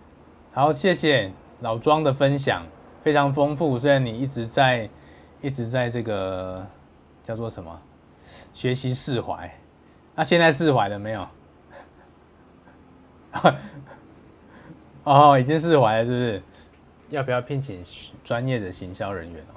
[0.53, 1.31] 好，谢谢。
[1.63, 2.65] 老庄的分享
[3.01, 4.89] 非常丰富，虽然你一直在
[5.41, 6.67] 一直在这个
[7.23, 7.81] 叫做什么
[8.51, 9.49] 学习释怀，
[10.13, 11.25] 那现在释怀了没有？
[15.05, 16.43] 哦，已经释怀了，是不是？
[17.09, 17.81] 要不要聘请
[18.25, 19.55] 专业的行销人员哦？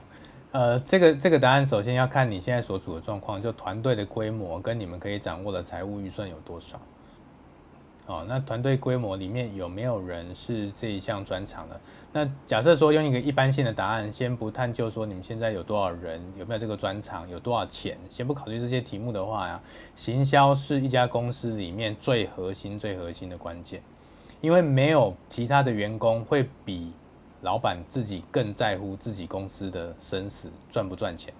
[0.52, 6.80] 呃，这个这个答案首先要看你现在所处的状况，就团队的规模跟你们可以掌握的财务预算有多少。
[8.06, 11.80] 哦，那团队规模里面有没有人是这一项专长的？
[12.12, 19.60] 那假设说用一个一般性的答案，先不探究说你们现在有多少人，有没有这个专长，有多少钱，先不考虑这些题目的话呀，
[19.96, 23.82] 行销是一家公司里面最核心、最核心的关键，
[24.40, 26.92] 因为没有其他的员工会比
[27.42, 31.34] 老板自己更在乎自己公司的生死赚不赚钱。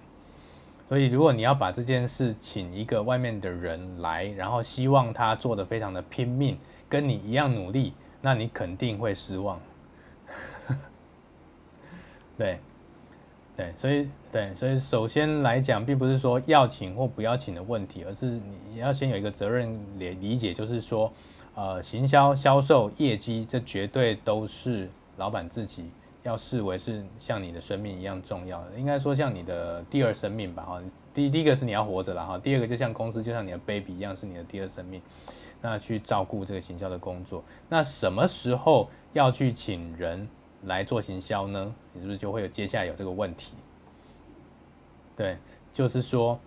[0.89, 9.59] 所以，如果你要把这件事请一个外面的人来，然后希望他做得非常的拼命，跟你一样努力，那你肯定会失望。
[12.37, 12.59] 对，
[13.57, 21.11] 对，所以对，所以首先来讲，并不是说要请或不要请的问题，而是你要先有一个责任理理解，就是说，
[21.55, 25.89] 呃，行销、销售、业绩，这绝对都是老板自己
[26.27, 30.81] 要视为是像你的生命一样重要的，应该说像你的第二生命吧，哈。
[31.13, 32.37] 第第一个是你要活着了，哈。
[32.37, 35.01] 第二个就像公司，就像你的 baby 一样，是你的第二生命，
[35.61, 37.43] 那去照顾这个行销的工作。
[37.69, 40.27] 那什么时候要去请人？
[40.63, 43.53] 来做行销呢，你是不是就会有接下来有这个问题？
[45.15, 45.37] 对，
[45.71, 46.37] 就是说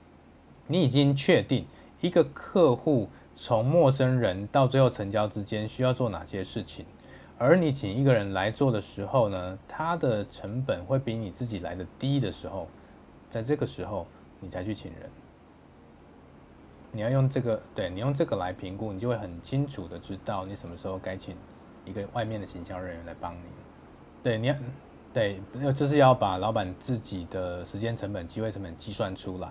[0.67, 1.65] 你已经确定
[2.01, 6.85] 一个客户从陌生人到最后成交之间需要做哪些事情，
[7.43, 12.69] 而你请一个人来做的时候呢，他的成本会比你自己来的低的时候，
[13.31, 14.07] 在这个时候
[14.41, 15.11] 你才去请人。
[16.93, 21.35] 你要用这个，对，你用这个来评估，你就会很清楚的知道你什么时候该请
[21.87, 23.49] 一个外面的行销人员来帮你。
[24.23, 24.55] 对，你要
[25.15, 25.41] 对，
[25.75, 29.51] 就是要把老板自己的时间成本、机会成本计算出来。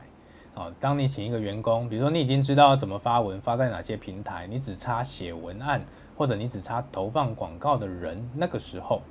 [0.53, 5.83] 哦，当你请一个员工，比如说你已经知道怎么发文，发在哪些平台，你只差写文案，
[6.19, 9.01] 或者你只差投放广告的人，那个时候，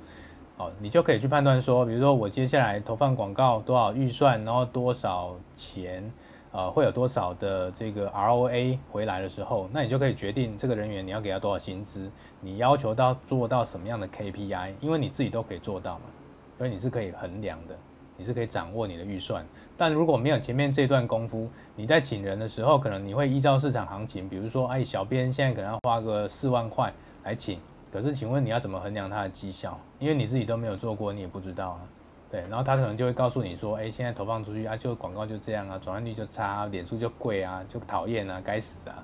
[0.57, 6.13] 哦，你就可以去判断说，比如说我接下来投放广告多少预算，然后多少钱。
[6.51, 16.05] 呃，会有多少的这个 ROA 回来的时候，那你就可以决定这个人员你要给他多少薪资，你要求到做到什么样的 KPI，因为你自己都可以做到嘛，
[16.57, 17.75] 所以你是可以衡量的，
[18.19, 19.43] 你是可以掌握你的预算。
[19.77, 27.57] 但如果没有前面这段功夫，你在请人的时候，可能你会依照市场行情，比如说，哎，小编现在可能要花个四万块来请，
[27.91, 29.79] 可是请问你要怎么衡量他的绩效？
[29.97, 31.79] 因为你自己都没有做过，你也不知道啊。
[32.29, 39.03] 对，然后他可能就会告诉你说，哎，现在投放出去啊，就广告就这样啊，转换率就差啊，脸书就贵啊，就讨厌啊，该死啊，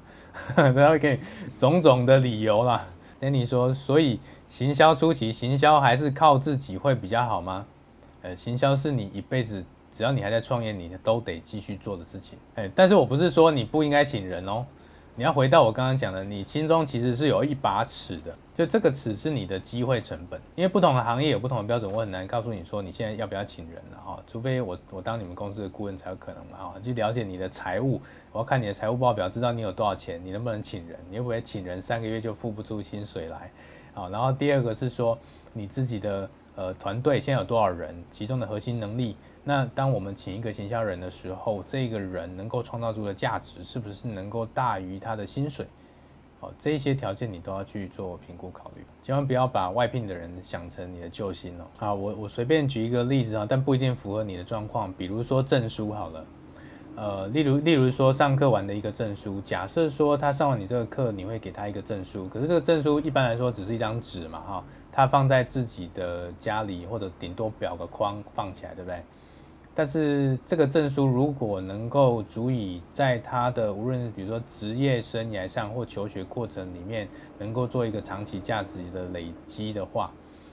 [0.56, 1.18] 然后可以
[1.58, 2.86] 种种的理由啦。
[3.20, 7.66] 跟你说，所以行销初期，行销还是靠自己会比较好吗？
[8.26, 12.40] 呃，行销是你一辈子，只要你还在创业，你都得继续做的事情。
[12.56, 14.66] 哎，但是我不是说你不应该请人哦。
[15.18, 33.52] 你要回到我刚刚讲的，你心中其实是有一把尺的，就这个尺是你的机会成本，因为不同的行业有不同的标准，我很难告诉你说你现在要不要请人了哈，除非我我当你们公司的顾问才有可能嘛哈，去了解你的财务，我要看你的财务报表，知道你有多少钱，你能不能请人，你会不会请人三个月就付不出薪水来，
[33.94, 35.18] 好，然后第二个是说
[35.54, 39.16] 你自己的呃团队现在有多少人，其中的核心能力。
[39.44, 45.68] 那当我们请一个行销人的时候，这个人能够创造出的价值是不是能够大于他的薪水？
[46.40, 51.66] 好，这些条件你都要去做评估考虑，千万不要把外聘的人想成你的救星哦。
[51.78, 54.92] 好，我我随便举一个例子啊，但不一定符合你的状况。
[54.94, 56.26] 比如说证书好了，
[56.96, 64.64] 呃，例如例如说上课完的一个证书，假设说他上完你这个课，你会给他一个证书，可是这个证书一般来说只是一张纸嘛，哈，
[64.96, 69.04] 他放在自己的家里或者顶多裱个框放起来，对不对？
[69.74, 80.10] 但是这个证书如果能够足以在他的无论比如说职业生涯上或求学过程里面能够做一个长期价值的累积的话，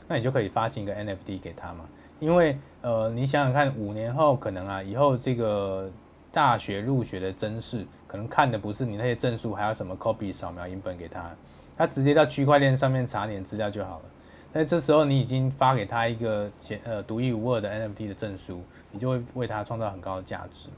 [0.08, 1.84] 那你就可以发行一个 NFT 给他嘛。
[2.18, 5.88] 因为呃，你想想看，五年后可能啊，以后这个
[6.32, 11.30] 大学入学的甄试可能看的不是你那些证书，还要什么 copy 扫描影本给他，
[11.76, 14.04] 他直接到区块链上面查你的资料就好了。
[14.52, 20.76] 那这时候你已经发给他一个前呃独一无二的 NFT 的证书，你就会为他创造很高的价值嘛。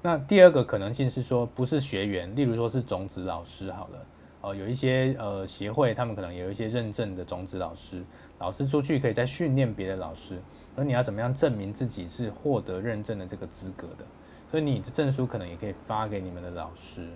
[0.00, 4.06] 那第二个可能性是说，不是学员，例如说是种子老师好了，
[4.40, 8.02] 哦，有一些呃协会，他们可能有一些认证的种子老师，
[8.38, 10.38] 老师出去可以再训练别的老师，
[10.74, 14.04] 而你要怎么样证明自己是获得认证的这个资格的？
[14.50, 17.08] 所以你的证书可能也可以发给你们的老师。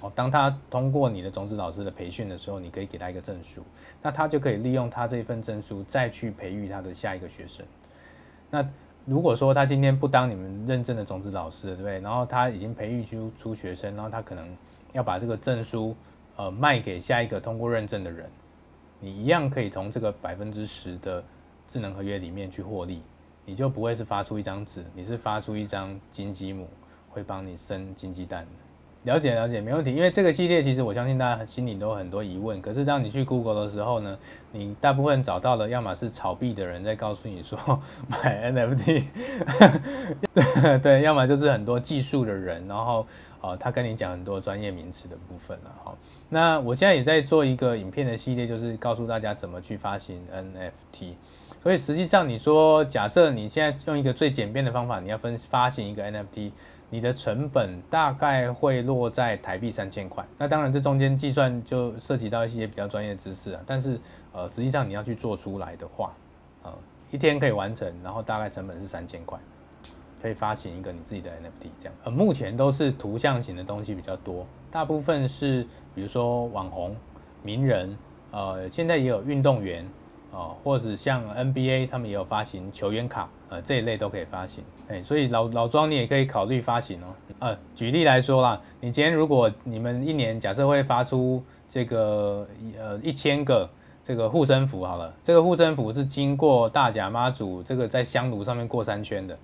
[0.00, 3.62] 哦，当他通过你的种子老师的培训的时候，你可以给他一个证书，
[4.00, 7.64] 那他就可以利用他这份证书再去培育他的下一个学生。
[8.50, 8.66] 那
[9.04, 12.00] 如果说他今天不当你们认证的种子老师，对不对？
[12.00, 14.56] 然后他已经培育出出学生，然后他可能
[14.92, 15.94] 要把这个证书
[16.36, 18.28] 呃卖给下一个通过认证的人，
[18.98, 21.22] 你一样可以从这个百分之十的
[21.68, 23.02] 智能合约里面去获利，
[23.44, 26.68] 你就不会是发出一张纸，你是发出一张金鸡母，
[27.08, 28.46] 会帮你生金鸡蛋。
[29.04, 29.92] 了解了解，没问题。
[29.92, 32.62] 因为这个系列其实我相信大家心里都有很多疑问。
[32.62, 34.16] 可是当你去 Google 的时候呢，
[34.52, 37.58] 你大部分找到的，要么是炒币的人在告诉你说
[38.06, 39.04] 买 NFT，
[40.80, 43.04] 对，要么就是很多技术的人，然后
[43.40, 45.92] 呃他跟你讲很多专业名词的部分了哈。
[46.28, 51.14] 那我现在也在做一个影片的系列，就是告诉大家怎么去发行 NFT。
[51.60, 56.52] 所以实际上你说，假设你现在用一个最简便的方法，你要分发行一个 NFT。
[56.92, 63.98] 你的成本大概会落在台币三千块，那当然这中间计算就涉及到一些比较专业知识啊，但是
[64.30, 66.12] 呃实际上你要去做出来的话，
[66.62, 66.70] 呃
[67.10, 69.38] 一天可以完成，然后大概成本是三千块，
[70.20, 71.94] 可以发行一个你自己的 NFT 这样。
[72.04, 76.94] 呃，目前都是图像型的东西比较多，大部分是比如说网红、
[77.42, 77.96] 名人，
[78.32, 79.82] 呃，现在也有运动员。
[80.32, 84.64] 哦，或者像 NBA，他们也有发行球员卡，呃，这一类都可以发行。
[84.88, 87.06] 哎，所以老老庄你也可以考虑发行哦。
[87.38, 92.46] 呃，举例来说啦，你今天如果你们一年假设会发出这个
[92.80, 93.68] 呃一千个
[94.02, 99.38] 这个护身符好了，这个护身符是经过大甲妈祖这个在香炉上面过三圈的，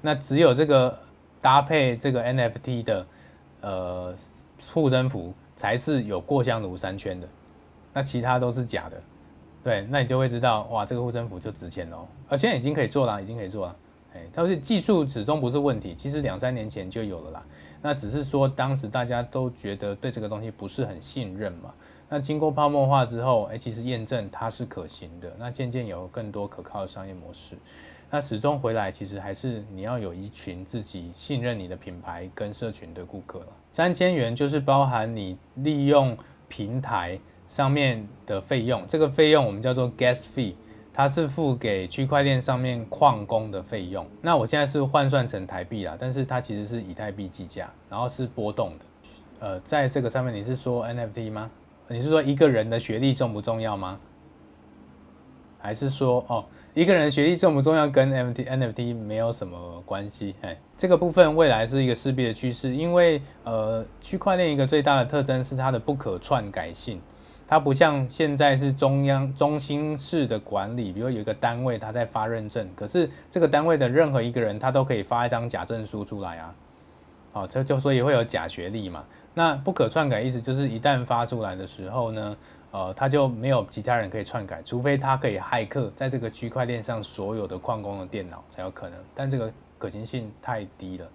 [0.00, 0.98] 那只有这个
[1.40, 3.06] 搭配这个 NFT 的
[3.60, 4.14] 呃
[4.72, 7.28] 护身符才是有过香炉三圈的，
[7.92, 9.00] 那其他都是假的。
[9.64, 12.08] 对，那你就会知道，哇，这个护身符就值钱喽。
[12.28, 13.76] 而现在已经可以做了，已经可以做了。
[14.12, 17.42] 哎，但是技术始终不是问题，其实两三年前就有了啦。
[17.80, 21.72] 那只是说当时大家都觉得对这个东西不是很信任嘛。
[22.08, 25.32] 那经过泡沫化之后，哎，其实验证它是可行的。
[25.38, 27.56] 那渐渐有更多可靠的商业模式。
[28.10, 33.46] 那始终回来，其实还是你要有一群自己信任你的品牌跟社群的顾客了。
[33.70, 37.16] 三千元就是包含你利用平台。
[37.52, 40.54] 上面的费用，这个费用我们叫做 gas fee，
[40.90, 44.06] 它是付给区块链上面矿工的费用。
[44.22, 48.84] 那我现在是换算成台币啦，但是它其实是以太币计价，然后是波动的。
[49.40, 51.50] 呃，在这个上面你是说 NFT 吗？
[51.88, 54.00] 你是说一个人的学历重不重要吗？
[55.58, 56.42] 还是说哦，
[56.72, 60.34] 一个人学历重不重要跟 NFT NFT 没有什么关系？
[60.40, 66.98] 哎，这个部分未来是一个势必的趋势，因为呃，区块链一个最大的特征是它的不可篡改性。
[67.52, 76.54] 它不像现在是中央中心式的管理，比如有一个单位他在发认证，可是这个单位的任何一个人他都可以发一张假证书出来啊，
[77.30, 79.04] 好，这就所以会有假学历嘛。
[79.34, 82.34] 那不可篡改意思就是一旦发出来的时候呢，
[82.70, 91.06] 呃，他就没有其他人可以篡改，除非他可以骇客在这个区块链上所有的矿工的电脑才有可能，但这个可行性太低了，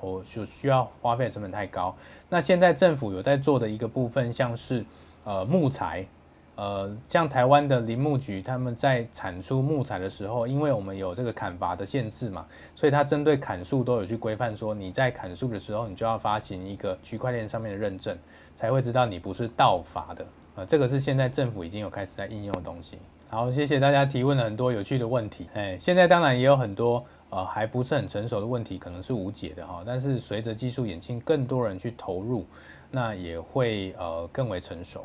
[0.00, 1.94] 我就需要花费成本太高。
[2.28, 4.84] 那现在政府有在做的一个部分，像是。
[5.24, 6.06] 呃，木材，
[6.54, 12.44] 呃，像台湾的林务局，他们在产出木材的时候，因为我们有这个砍伐的限制嘛，
[12.74, 18.16] 所以它针对砍树都有去规范，说你在砍树的时候，你就要发行一个区块链上面的认证，
[18.54, 20.26] 才会知道你不是盗伐的。
[20.56, 22.98] 呃，这个是现在政府已经有开始在应用的东西。
[23.30, 25.48] 好，谢谢大家提问了很多有趣的问题。
[25.54, 29.82] 哎，现在当然也有很多呃还不是很成熟的问题，可能是无解的哈。
[29.84, 32.46] 但是随着技术演进，更多人去投入。
[32.94, 35.04] 那也会呃更为成熟，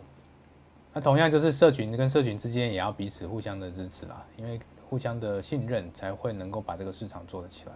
[0.94, 7.72] 那同样就是社群跟社群之间也要彼此互相的支持啦，因为互相的信任才会能够把这个市场做得起来。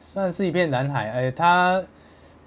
[0.00, 1.84] 算是一片蓝海，哎，它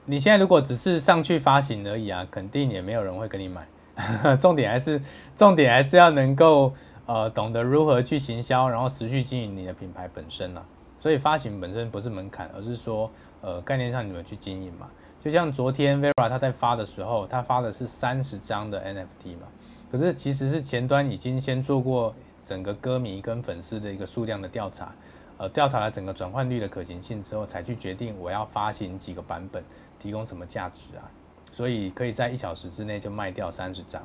[0.05, 3.67] 你现在如果只是上去发行而已啊，肯定也没有人会跟你买。
[4.41, 4.99] 重点还是
[5.35, 6.73] 重点还是要能够
[7.05, 10.65] 呃懂得如何去行销，然后持续经营你的品牌本身啦。
[10.97, 13.11] 所以发行本身不是门槛，而是说
[13.41, 14.89] 呃概念上你们去经营嘛。
[15.23, 19.47] 就像昨天 Vera 他在发的时候，他发的是三十张的 NFT 嘛，
[19.91, 22.13] 可是其实是前端已经先做过
[22.43, 24.91] 整个歌迷跟粉丝的一个数量的调查，
[25.37, 29.63] 呃，调查了整个转换率的可行性之后，才去决定我要发行几个版本，
[29.99, 31.03] 提供什么价值啊，
[31.51, 34.01] 所以可以在一小时之内就卖掉三十张，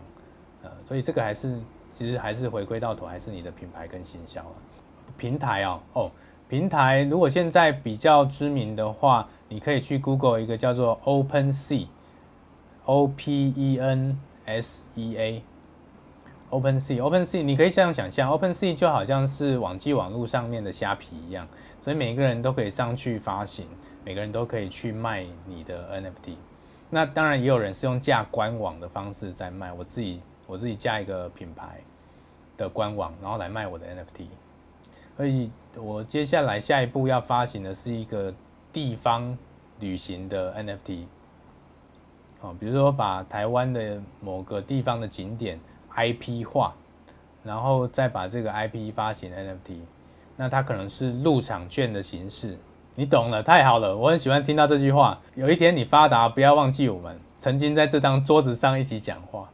[0.63, 1.59] 呃，所以这个还是
[1.91, 4.57] 其实还是回归到头还是你的品牌跟行销了，
[5.17, 6.11] 平台哦，哦。
[6.49, 15.17] 平台如果现在比较知名的话，你可以去 Google 一个叫做 OpenSea，O P E N S E
[16.51, 21.47] A，OpenSea，OpenSea，你可以这样想象，OpenSea 就好像是网际网络上面的虾皮一样，
[21.81, 23.67] 所以每个人都可以上去发行，
[24.05, 26.35] 每个人都可以去卖你的 NFT。
[26.91, 31.81] 那当然也有人是用架官网的方式在卖，我自己我自己架一个品牌
[32.57, 34.27] 的官网，然后来卖我的 NFT。
[35.17, 38.33] 所以，我接下来下一步要发行的是一个
[38.77, 39.35] 地方
[39.81, 41.07] 旅行的 NFT，
[42.43, 45.59] 哦，比如说把台湾的某个地方的景点
[45.95, 46.75] IP 化，
[47.43, 49.79] 然后再把这个 IP 发行 NFT，
[50.37, 52.59] 那它可能是入场券的形式，
[52.97, 55.19] 你懂了，太好了，我很喜欢听到这句话。
[55.35, 59.51] 有一天你发达，不要忘记我们曾经在这张桌子上一起讲话。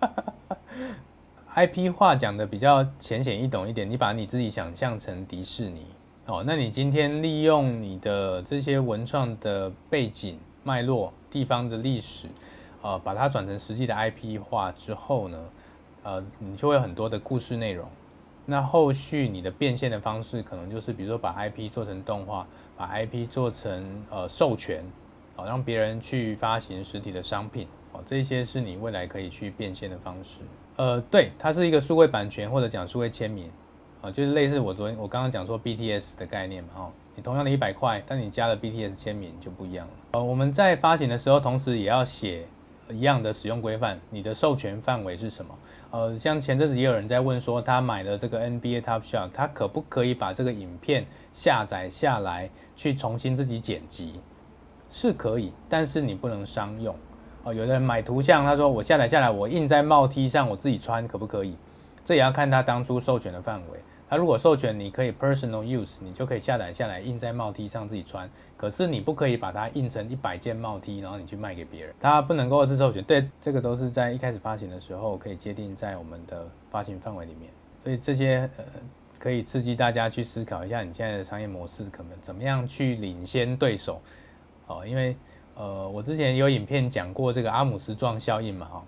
[1.54, 5.84] IP 话讲的比较浅显易懂一点，你把你自己想象成迪士尼
[6.26, 12.28] 哦，那你今天利用你的这些文创的背景脉络、地方的历史，
[12.80, 15.44] 呃，把它转成实际的 IP 化之后呢，
[16.04, 17.88] 呃，你就会有很多的故事内容。
[18.46, 22.46] 那后续你的变现的方式，可能就是比如说把 IP 做成动画，
[22.76, 24.84] 把 IP 做成呃授权，
[25.34, 30.42] 好、哦、让别人去发行实体的商品，哦，这些是你未来可以去变现的方式。
[30.76, 33.48] 呃，对，它是一个数位版权或者讲数位签名，
[34.02, 39.92] 啊，就是类似我昨天我刚刚讲说 BTS 的概念嘛，哈，你同样的一百块，但你加了 BTS 签名就不一样了。
[40.14, 42.44] 呃，我们在发行的时候，同时也要写
[42.90, 45.54] 一样的使用规范，你的授权范围是什么？
[45.92, 54.20] 呃，像前阵子也有人在问说，他买了这个 NBA Top Shot，他可不可以把这个影片下载下来去重新自己剪辑？
[54.90, 56.92] 是可以，但是你不能商用。
[57.44, 61.56] 哦，有的人买图像，他说我下载下来，我印在帽 T 上，我自己穿可不可以？
[62.04, 63.78] 这也要看他当初授权的范围。
[64.12, 68.28] 它如果授权你可以 personal use，你就可以下载下来印在帽 T 上自己穿。
[68.58, 71.94] 可是你不可以把它印成一百件帽 T，然后你去卖给别人。
[71.98, 73.02] 它不能够二次授权。
[73.04, 77.50] 对，这个都是在一开始发行的时候可以界定在我们的发行范围里面。
[77.82, 78.64] 所以这些呃
[79.18, 83.98] 可以刺激大家去思考一下，你现在的商业模式可能怎么样去领先对手。
[84.66, 85.16] 哦，因为
[85.54, 88.84] 呃我之前有影片讲过这个阿姆斯壮效应嘛，哈，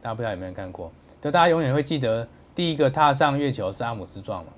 [0.00, 0.92] 大家不知道有没有看过？
[1.20, 2.28] 就大家永远会记得。
[2.60, 4.52] 第一个踏上月球是阿姆斯壮嘛，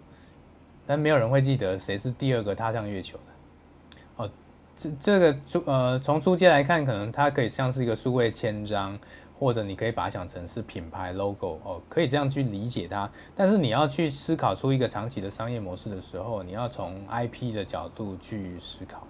[0.84, 4.24] 但没有人会记得谁是第二个踏上月球的。
[4.24, 4.30] 哦，
[4.74, 8.98] 这这个出呃从初阶来看，可能它可以像是一个数位签章，
[9.38, 13.08] 或者你可以把它想成是品牌 logo 哦，可以这样去理解它。
[13.36, 19.06] 但是你要去思考出一个长期的商业模式的时候，你要从 IP 的角度去思考，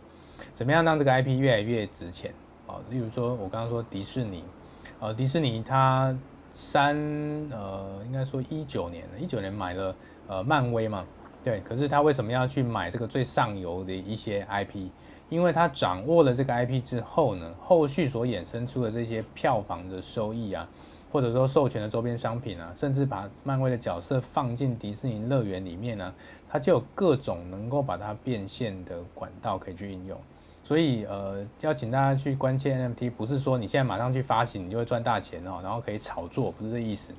[0.55, 2.35] 怎么样让这个 IP 越来越值钱
[2.67, 2.79] 哦。
[2.91, 4.45] 例如说，我刚刚说迪士尼，
[5.01, 6.15] 呃，迪士尼它。
[6.53, 6.95] 三
[7.51, 9.97] 呃，应该说一九年，一九年买了
[10.29, 11.05] 呃漫威嘛，
[11.43, 11.61] 对。
[11.61, 14.89] 可是他为什么要去买这个最上游的一些 IP？
[15.31, 20.69] 因为他掌握了这个 IP 之后呢，后续所衍生出的这些票房的收益啊，
[21.11, 26.15] 或者说授权的周边商品啊，甚至把漫威的角色放进迪士尼乐园里面呢，
[26.51, 30.21] 它就有各种能够把它变现的管道可以去运用。
[30.73, 37.13] 所以，呃，要请大家去关切 NFT，不是说你现在马上去发行，你就会赚大钱哦，然后可以炒作，不是这意思，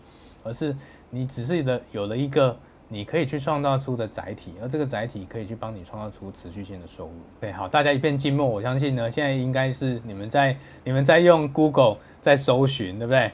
[0.43, 0.75] 而是
[1.11, 7.11] 你只是的有了一个你可以去创造出的载体，而这个载体可以去帮你创造出持续性的收入。
[7.39, 13.31] 对，好，大家一片静默，我相信呢，现在应该是你们在你们在用 Google 在搜寻，对不对？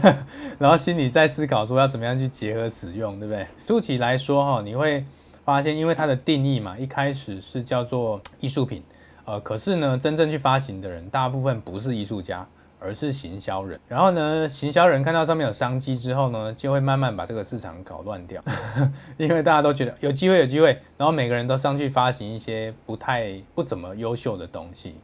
[0.60, 3.46] 然后心里在思考说要怎么样去结合使用，对不对？
[3.66, 5.02] 初期来说哈，你会
[5.42, 8.82] 发现，因为它的定义嘛，一开始是叫做艺术品。
[9.26, 12.46] 呃，可是呢，真正去发行的人，大部分不是艺术家，
[12.78, 13.80] 而是行销人。
[13.88, 18.42] 然后呢，行销人看到上面有商机之后呢，就会慢慢把这个市场搞乱掉，
[19.16, 24.94] 因为大家都觉得有机会，有机会，然后每个人都上去发行一些不太不怎么优秀的东西，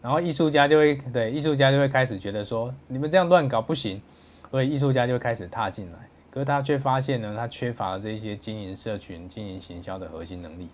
[0.00, 4.00] 然后艺术家就会对艺术家就会开始觉得说，你们这样乱搞不行，
[4.52, 5.98] 所以艺术家就开始踏进来，
[6.30, 10.68] 可是他却发现呢，他缺乏了这些经营社群、经营行销的核心能力。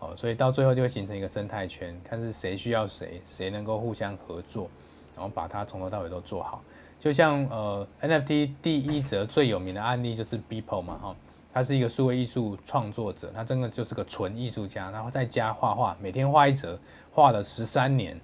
[0.00, 4.68] 哦，所以到最后就会形成一个生态圈，看是谁需要谁，谁能够互相合作，
[5.16, 6.62] 然后把它从头到尾都做好。
[7.00, 11.16] 就像呃 NFT 第一则最有名的案例就是 Beeple 嘛，哈，
[11.52, 16.78] 他是一个数位艺术创作者，他真的就是个纯艺术家，然后在家画画，每天画一则，
[17.12, 18.20] 画了十三年，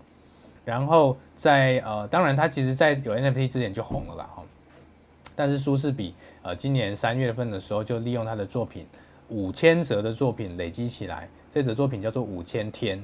[0.65, 4.43] 然后在呃，当然他其实在有 NFT 之前就红了啦，哈，
[5.35, 8.87] 但是舒适比呃今年三月份的时候就利用他的作品
[9.29, 11.29] 五千折的作品累积起来。
[11.55, 13.01] 这则作品叫做五千天，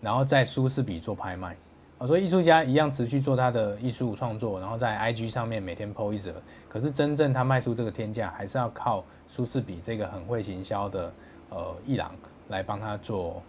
[0.00, 1.56] 然后在舒适比做拍卖
[1.98, 6.40] 啊，所以艺术家一样持续做他的艺术创作，然后在 IG 上面每天 po 一则。
[6.68, 11.12] 可是真正他卖出这个天价，还是要靠舒适比这个很会行销的
[11.50, 12.14] 呃艺廊
[12.50, 13.42] 来帮他做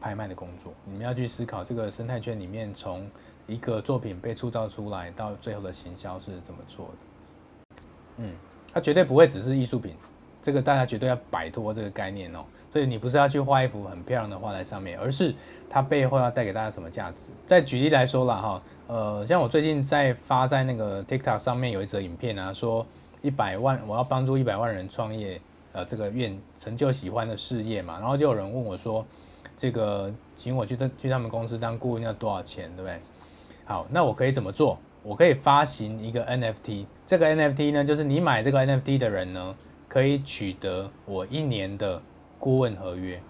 [0.00, 0.72] 拍卖的工作。
[0.86, 3.06] 你们要去思考这个生态圈里面，从
[3.46, 7.82] 一个作品被塑造出来到最后的行销是怎么做的。
[8.16, 8.32] 嗯，
[8.72, 9.94] 它绝对不会只是艺术品。
[10.42, 15.32] 这个大家绝对要摆脱这个概念哦，所以你不是要去画一幅很漂亮的画在上面，而是
[15.70, 17.30] 它背后要带给大家什么价值。
[17.46, 22.84] 再举例来说了哈，呃，像我最近在发在那个 TikTok 上面有一则影片啊，说
[23.20, 25.40] 一百万我要帮助一百万人创业，
[25.72, 29.06] 呃，这个愿成就喜欢的事业嘛，然后就有人问我说，
[29.56, 32.98] 这个请我去他去他们公司当顾问要多少钱，对不对？
[33.64, 34.76] 好，那我可以怎么做？
[35.04, 39.54] 我可以发行一个 NFT，这个 NFT 呢，就是你买这个 NFT 的人呢。
[39.92, 42.00] 可以取得我一年的
[42.38, 43.20] 顾问合约，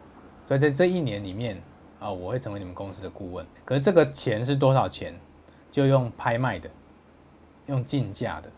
[0.47, 1.61] 所以在这一年里面
[1.99, 3.45] 啊，我会成为你们公司的顾问。
[3.65, 5.13] 可是这个钱是多少钱？
[5.73, 6.71] 就用拍卖的，
[7.67, 8.49] 用竞价的。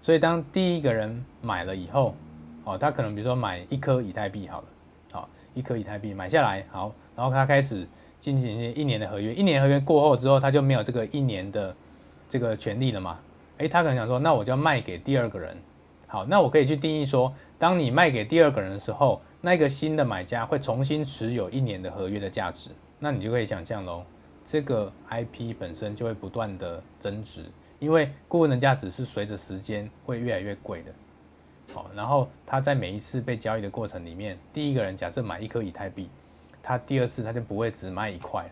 [0.00, 2.14] 所以当第一个人买了以后，
[2.62, 4.68] 哦，他可能比如说买一颗以太币好了，
[5.10, 7.84] 好，一颗以太币买下来，好，然后他开始
[8.20, 9.34] 进行一年的合约。
[9.34, 11.74] 一年合约过后之后，他就没有这个一年的
[12.28, 13.18] 这个权利了嘛？
[13.58, 15.56] 诶，他可能想说，那我就要卖给第二个人。
[16.14, 24.04] 好，那我可以去定义说，当你卖给第二个人的时候，那个新的买家会重新持有一年的合约的价值，那你就可以想象喽，
[24.44, 27.44] 这个 IP 本身就会不断的增值，
[27.80, 30.92] 因为顾问的价值是随着时间会越来越贵的。
[31.74, 36.08] 好，然后他在每一次被交易的过程里面，第一个人假设买一颗以太币，
[36.62, 38.48] 他第二次他就不会只卖一块，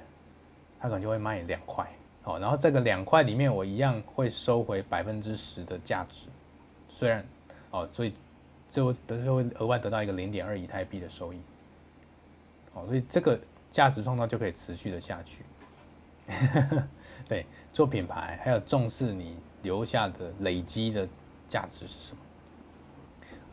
[0.81, 1.89] 他可能就会卖两块。
[2.23, 6.27] 好，然后这个两块里面，我一样会收回百分之十的价值，
[6.89, 7.25] 虽然，
[7.73, 8.14] 哦，所以
[8.68, 11.41] 就得就会额外得到一个零点二以太币的收益。
[12.75, 13.39] 哦，所以这个
[13.70, 15.43] 价值创造就可以持续的下去。
[17.29, 21.07] 对，做品牌还有重视你留下的累积的
[21.49, 22.20] 价值是什么？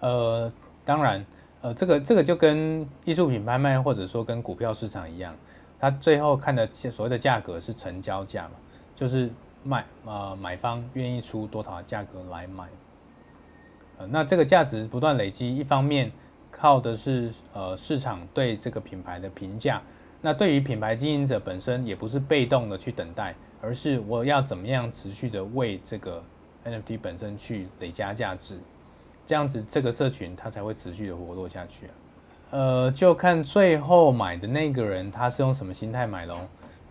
[0.01, 0.53] 呃，
[0.85, 1.25] 当然，
[1.61, 5.35] 呃，这个这个就跟艺术品拍卖或者说跟股票市场一样。
[5.79, 8.51] 它最后看的所谓的价格是成交价嘛，
[8.93, 9.29] 就是
[9.63, 12.67] 卖呃买方愿意出多少价格来买，
[14.07, 16.11] 那这个价值不断累积，一方面
[16.51, 19.81] 靠的是呃市场对这个品牌的评价，
[20.21, 26.23] 那对于品牌经营者本身也不是被动的去等待，而是我要怎么样持续的为这个
[26.65, 28.57] NFT 本身去累加价值，
[29.25, 31.91] 这样子这个社群它才会持续的活络下去啊。
[32.51, 36.39] 呃，就看最后买的那个人他是用什么心态买喽。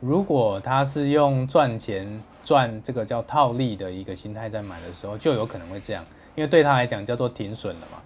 [0.01, 2.07] 如果他是用赚钱
[2.45, 6.05] 赚这个叫套利的一个心态在买的时候，就有可能会这样，
[6.39, 7.99] 因为对他来讲叫做停损了嘛。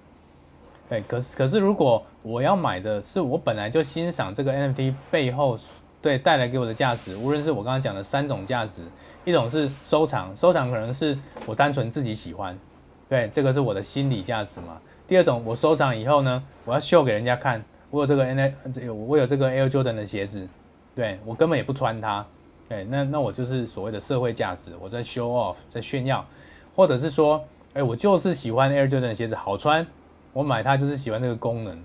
[0.89, 5.55] 对，可是可是如果我要买的是我本来就欣赏这个 NFT 背后
[6.01, 8.81] 对带来给我的价值，无论是我刚刚讲的三种价值，
[9.27, 12.59] 一种是收藏，收藏可能是我单纯自己喜欢，
[13.07, 14.81] 对，这个是我的心理价值嘛。
[15.07, 20.49] 第二种，我收藏以后呢，我要秀给人家看，我有这个 N F，我有这个 Air Jordan 的鞋子，
[20.95, 22.25] 对，我根本也不穿它，
[22.67, 26.27] 对，那那我就是所谓的社会价值，我在 show off，在炫耀，
[26.75, 27.45] 或者是说，
[27.75, 29.87] 哎，我就是喜欢 Air Jordan 鞋子好穿，
[30.33, 31.79] 我买它就是喜欢这个功能，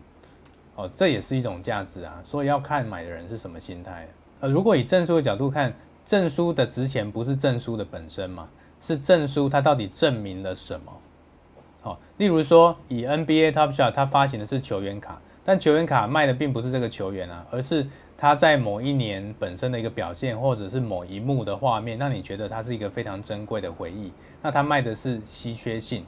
[0.75, 4.07] 哦，这也是一种价值啊，所以要看买的人是什么心态。
[4.41, 5.73] 呃，如果以证书的角度看，
[6.05, 8.47] 证书的值钱不是证书的本身嘛，
[8.81, 10.91] 是证书它到底证明了什么？
[11.83, 17.87] 哦例如说，以 NBA Top Shot，它发行的是球员卡，但球员卡卖的并不是这个球员啊，而是
[18.17, 24.11] 他在某一年本身的一个表现，或者是某一幕的画面，让你觉得它是一个非常珍贵的回忆。
[24.41, 26.03] 那它卖的是稀缺性，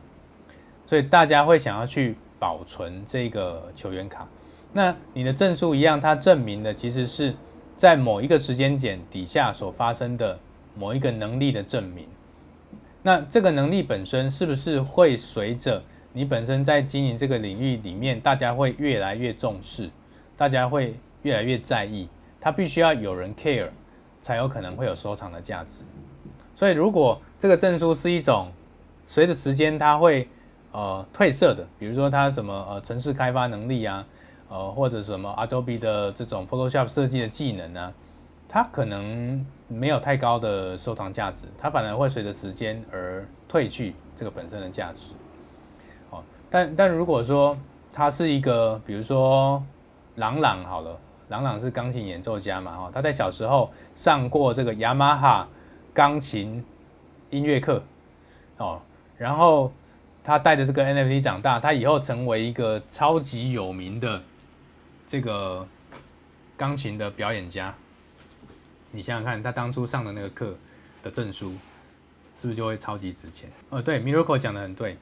[0.86, 4.28] 所以大家会想要去保存这个球员卡。
[4.74, 7.34] 那你的证书一样，它证明的其实是
[7.78, 10.38] 在某一个时间点底下所发生的
[10.76, 12.06] 某一个能力的证明。
[13.02, 15.82] 那这个能力本身是不是会随着
[16.20, 19.90] 你本身在经营这个领域里面，大家会越来越重视，
[20.36, 22.10] 大家会越来越在意，
[22.42, 23.70] 它必须要有人 care，
[24.22, 25.86] 才有可能会有收藏的价值。
[26.54, 28.52] 所以，如果这个证书是一种
[29.08, 30.28] 随着时间它会
[30.74, 34.06] 呃褪色的，比如说它什么呃城市开发能力啊，
[34.50, 37.94] 呃或者什么 Adobe 的这种 Photoshop 设计的技能啊。
[38.50, 45.14] 它可能没有太高的收藏价值，它反而会随着时间而褪去这个本身的价值。
[46.50, 47.58] 但但如果说
[47.92, 49.64] 他是一个，比如说
[50.16, 55.48] 朗朗好了，朗朗是钢琴演奏家嘛，哈，他在小时候上过这个雅马哈
[55.94, 56.64] 钢琴
[57.30, 57.84] 音乐课，
[58.58, 58.82] 哦，
[59.18, 59.72] 然后
[60.24, 64.22] 他带着这个 NFT 长大，他以后成为一个超级有名的
[65.06, 65.68] 这个
[66.58, 67.74] 钢琴的表演家。
[68.92, 70.56] 你想想看，他当初上的那个课
[71.04, 71.52] 的证书，
[72.36, 73.48] 是不是就会超级值钱？
[73.70, 74.98] 哦，对，Miracle 讲的很对，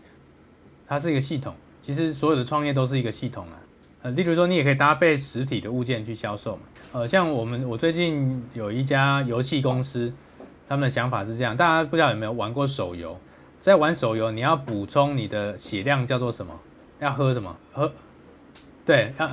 [0.87, 1.53] 它是一个系统。
[1.81, 3.55] 其实所有的创业都是一个系统啊。
[4.03, 6.61] 呃，例如说，你也可以搭配实体的物件去销售嘛。
[6.93, 10.13] 呃，像我们，我最近有一家游戏公司，
[10.67, 13.17] 他们的想法是这样：大家不知道有没有玩过手游？
[13.59, 16.53] 在玩手游，你要补充你的血量叫做什么？
[16.99, 17.55] 要喝什么？
[17.73, 17.91] 喝，
[18.85, 19.31] 对，要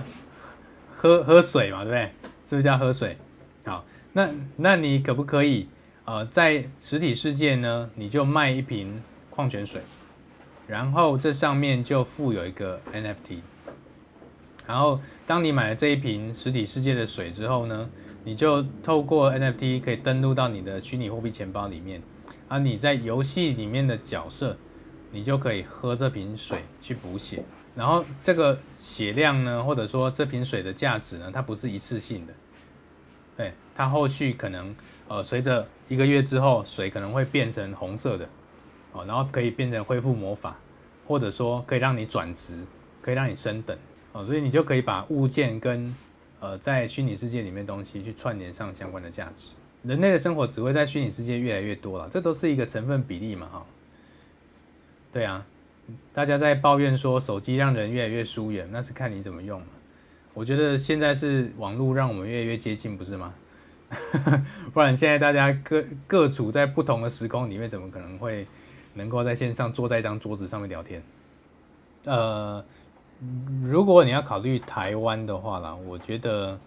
[0.95, 2.03] 喝喝水嘛，对不对？
[2.47, 3.17] 是不是叫喝水？
[3.65, 3.85] 好。
[4.17, 5.69] 那那你可不可以，
[6.05, 9.81] 呃，在实体世界呢，你就卖一瓶矿泉水，
[10.67, 13.41] 然后这上面就附有一个 NFT，
[14.67, 17.89] 然后当你买了这一瓶实体世界的水之后呢，
[18.25, 22.03] 你就透过 NFT 可以登录到你的虚拟货币钱包里面，
[22.49, 24.57] 而你在游戏里面的角色，
[25.11, 27.43] 你就可以喝这瓶水去补血，
[27.77, 32.33] 然后这个血量呢，或者说这瓶水的价值呢，它不是一次性的。
[33.37, 34.75] 对，它后续可能，
[35.09, 38.29] 呃，随着一个月之后，水可能会变成红色的，
[38.95, 40.57] 哦，然后可以变成恢复魔法，
[41.07, 42.57] 或者说可以让你转职，
[43.03, 43.77] 可以让你升等，
[44.13, 45.95] 哦，所以你就可以把物件跟，
[46.41, 49.53] 呃，在虚拟世界里面东西去串联上相关的价值。
[49.83, 53.67] 人类的生活只会在虚拟世界越来越多了，这都是一个成分比例嘛，哈。
[55.13, 55.45] 对啊，
[56.13, 59.61] 大家在抱怨说手机让人越来越疏远，那是看你怎么用。
[60.33, 63.35] 我觉得现在是网络让我们越来越接近，不是吗？
[64.73, 68.45] 不然现在大家各各处在不同的时空里面，怎么可能会
[68.95, 71.03] 能够在线上坐在一张桌子上面聊天？
[72.07, 72.65] 呃，
[73.63, 76.59] 如果你要考虑台湾的话啦，我觉得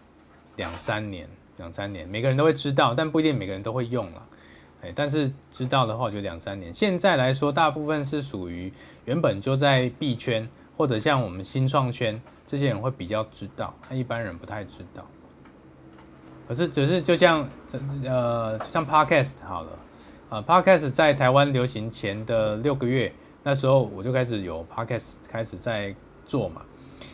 [0.55, 4.23] 两三年，两三年，每个人都会知道，但不一定每个人都会用啦。
[4.81, 6.73] 哎，但是知道的话，我觉得两三年。
[6.73, 8.71] 现在来说，大部分是属于
[9.05, 15.05] 原本就在币圈或者像我们新创圈这些人会比较知道，那一般人不太知道。
[16.47, 17.47] 可是只是就像
[18.05, 19.71] 呃，像 Podcast 好了，
[20.29, 23.11] 呃，Podcast 在台湾流行前的六个月，
[23.43, 26.61] 那时候我就开始有 Podcast 开始在做嘛。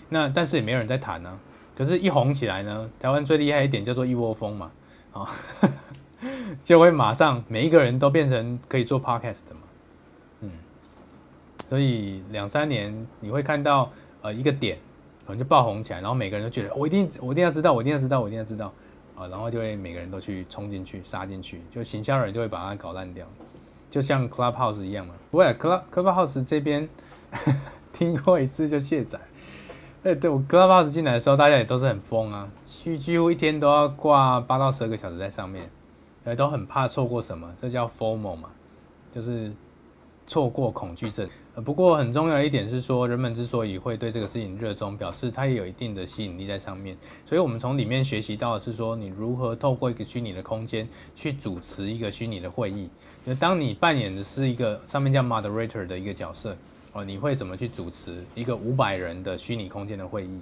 [0.09, 1.39] 那但是也没有人在谈呢、啊。
[1.77, 4.71] 可是，一红起来呢，台湾最厉害一点叫做一窝蜂嘛，
[5.11, 5.27] 啊。
[6.63, 9.61] 就会马上每一个人都变成可以做 podcast 的嘛，
[10.39, 10.51] 嗯，
[11.67, 13.91] 所以两三年你会看到
[14.21, 14.77] 呃一个点
[15.27, 18.71] 可能就爆红起来，然后每个人都觉得我一定我一定要知道，我一定要知道，我一定要知道
[19.15, 23.25] 啊，然后就会每个人都去冲进去杀进去，就行销人就会把它搞烂掉，
[23.89, 25.13] 就像 Clubhouse 一样嘛。
[25.31, 26.87] 不会 Club Clubhouse 这边
[27.93, 29.19] 听过一次就卸载，
[30.03, 35.69] 哎，对我 Clubhouse 进来的时候，大家也都是很疯啊，几几乎一天都要挂八到十二个小时在上面。
[36.25, 38.49] 哎，都很怕错过什么，这叫 FOMO 嘛，
[39.11, 39.51] 就是
[40.25, 41.27] 错过恐惧症。
[41.55, 46.97] 呃，不过很重要的一点是说，人们之所以会对这个事情热衷，表示它也有一定的吸引力在上面。
[47.27, 52.89] 所以，我们从里面学习到的是说，你如何透过一个虚拟的空间去主持一个虚拟的会议。
[53.23, 56.57] 就当你扮演的是一个上面叫 moderator 的一个角色，
[56.91, 60.39] 哦，你会怎么去主持一个五百人的虚拟空间的会议？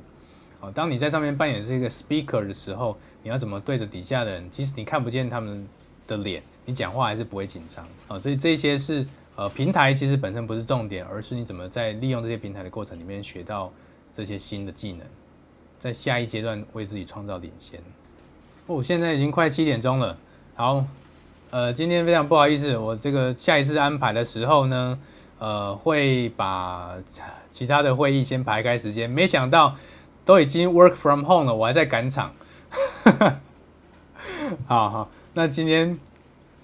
[0.62, 4.49] 哦，当你在上面扮演这个 speaker 的时候，你要怎么对着底下的人？
[4.49, 5.68] 其实你看不见他们
[6.07, 7.86] 的脸，你讲话还是不会紧张。
[8.07, 9.05] 啊，所以这些是
[9.41, 13.73] 呃平台其实本身不是重点，而是你怎么在利用这些平台的过程里面学到
[14.13, 15.01] 这些新的技能，
[15.79, 17.81] 在下一阶段为自己创造领先。
[18.67, 20.15] 哦，现在已经快七点钟了。
[20.53, 20.85] 好，
[21.49, 24.99] 呃，今天非常不好意思，我这个下一次安排的时候呢，
[25.39, 26.95] 呃，会把
[27.49, 29.75] 其他的会议先排开时间，没想到。
[30.23, 32.31] 都已经 work from home 了，我还在赶场。
[34.67, 35.99] 好好，那今天，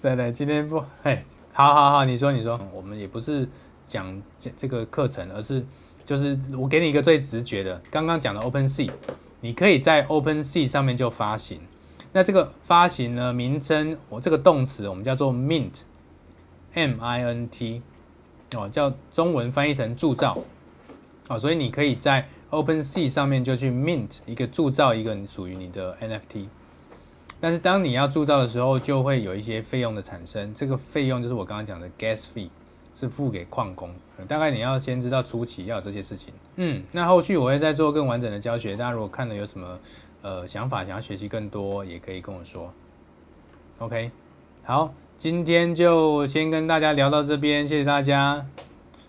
[0.00, 1.24] 对对，今天不，嘿，
[1.58, 3.44] 好好好，你说你说，我们也不是
[3.82, 5.66] 讲这这个课程，而是
[6.04, 8.88] 就是我给你一个最直觉的，刚刚讲的 OpenSea，
[9.40, 11.60] 你可以在 OpenSea 上面就发行。
[12.12, 17.82] 那这个发行呢，名称我这个动词我们叫做 mint，M-I-N-T，
[18.54, 20.38] 哦，叫中文翻译成铸造，
[21.26, 26.46] 哦，所以你可以在 OpenSea 上面就去 mint 一个铸造一个属于你的 NFT，
[27.40, 30.52] 但是当你要铸造的时候，就会有一些费用的产生。
[30.54, 32.48] 这个费用就是我刚刚讲的 gas fee，
[32.94, 33.90] 是付给矿工。
[34.26, 36.34] 大概你要先知道初期要有这些事情。
[36.56, 38.76] 嗯，那后续我会再做更完整的教学。
[38.76, 39.78] 大家如果看了有什么
[40.22, 42.72] 呃想法，想要学习更多，也可以跟我说。
[43.78, 44.10] OK，
[44.64, 48.44] 好，今天就先跟大家聊到这边，谢谢大家。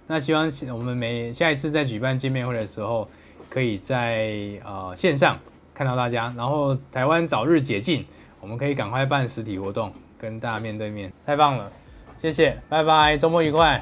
[0.06, 3.08] 那希望我们每下一次再举办见面会的时候，
[3.50, 5.40] 可以在呃线上
[5.80, 8.06] 看到大家，然后台湾早日解禁，
[8.42, 11.72] 我们可以赶快办实体活动，跟大家面对面，太棒了，
[12.20, 13.82] 谢谢，拜拜，周末愉快。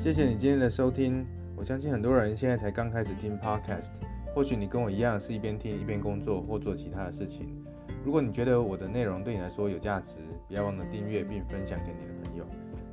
[0.00, 3.90] 谢谢你今天的收听，我相信很多人现在才刚开始听 Podcast，
[4.34, 7.62] 或许你跟我一样是一边听一边工作或做其他的事情。
[8.02, 10.14] 如果你觉得我的内容对你来说有价值，
[10.48, 12.46] 不要忘了订阅并分享给你的朋友。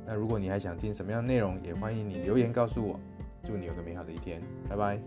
[0.06, 2.98] 那如果你还想听什么样的内容，也欢迎你留言告诉我。
[3.46, 4.98] 祝你有个美好的一天，拜拜。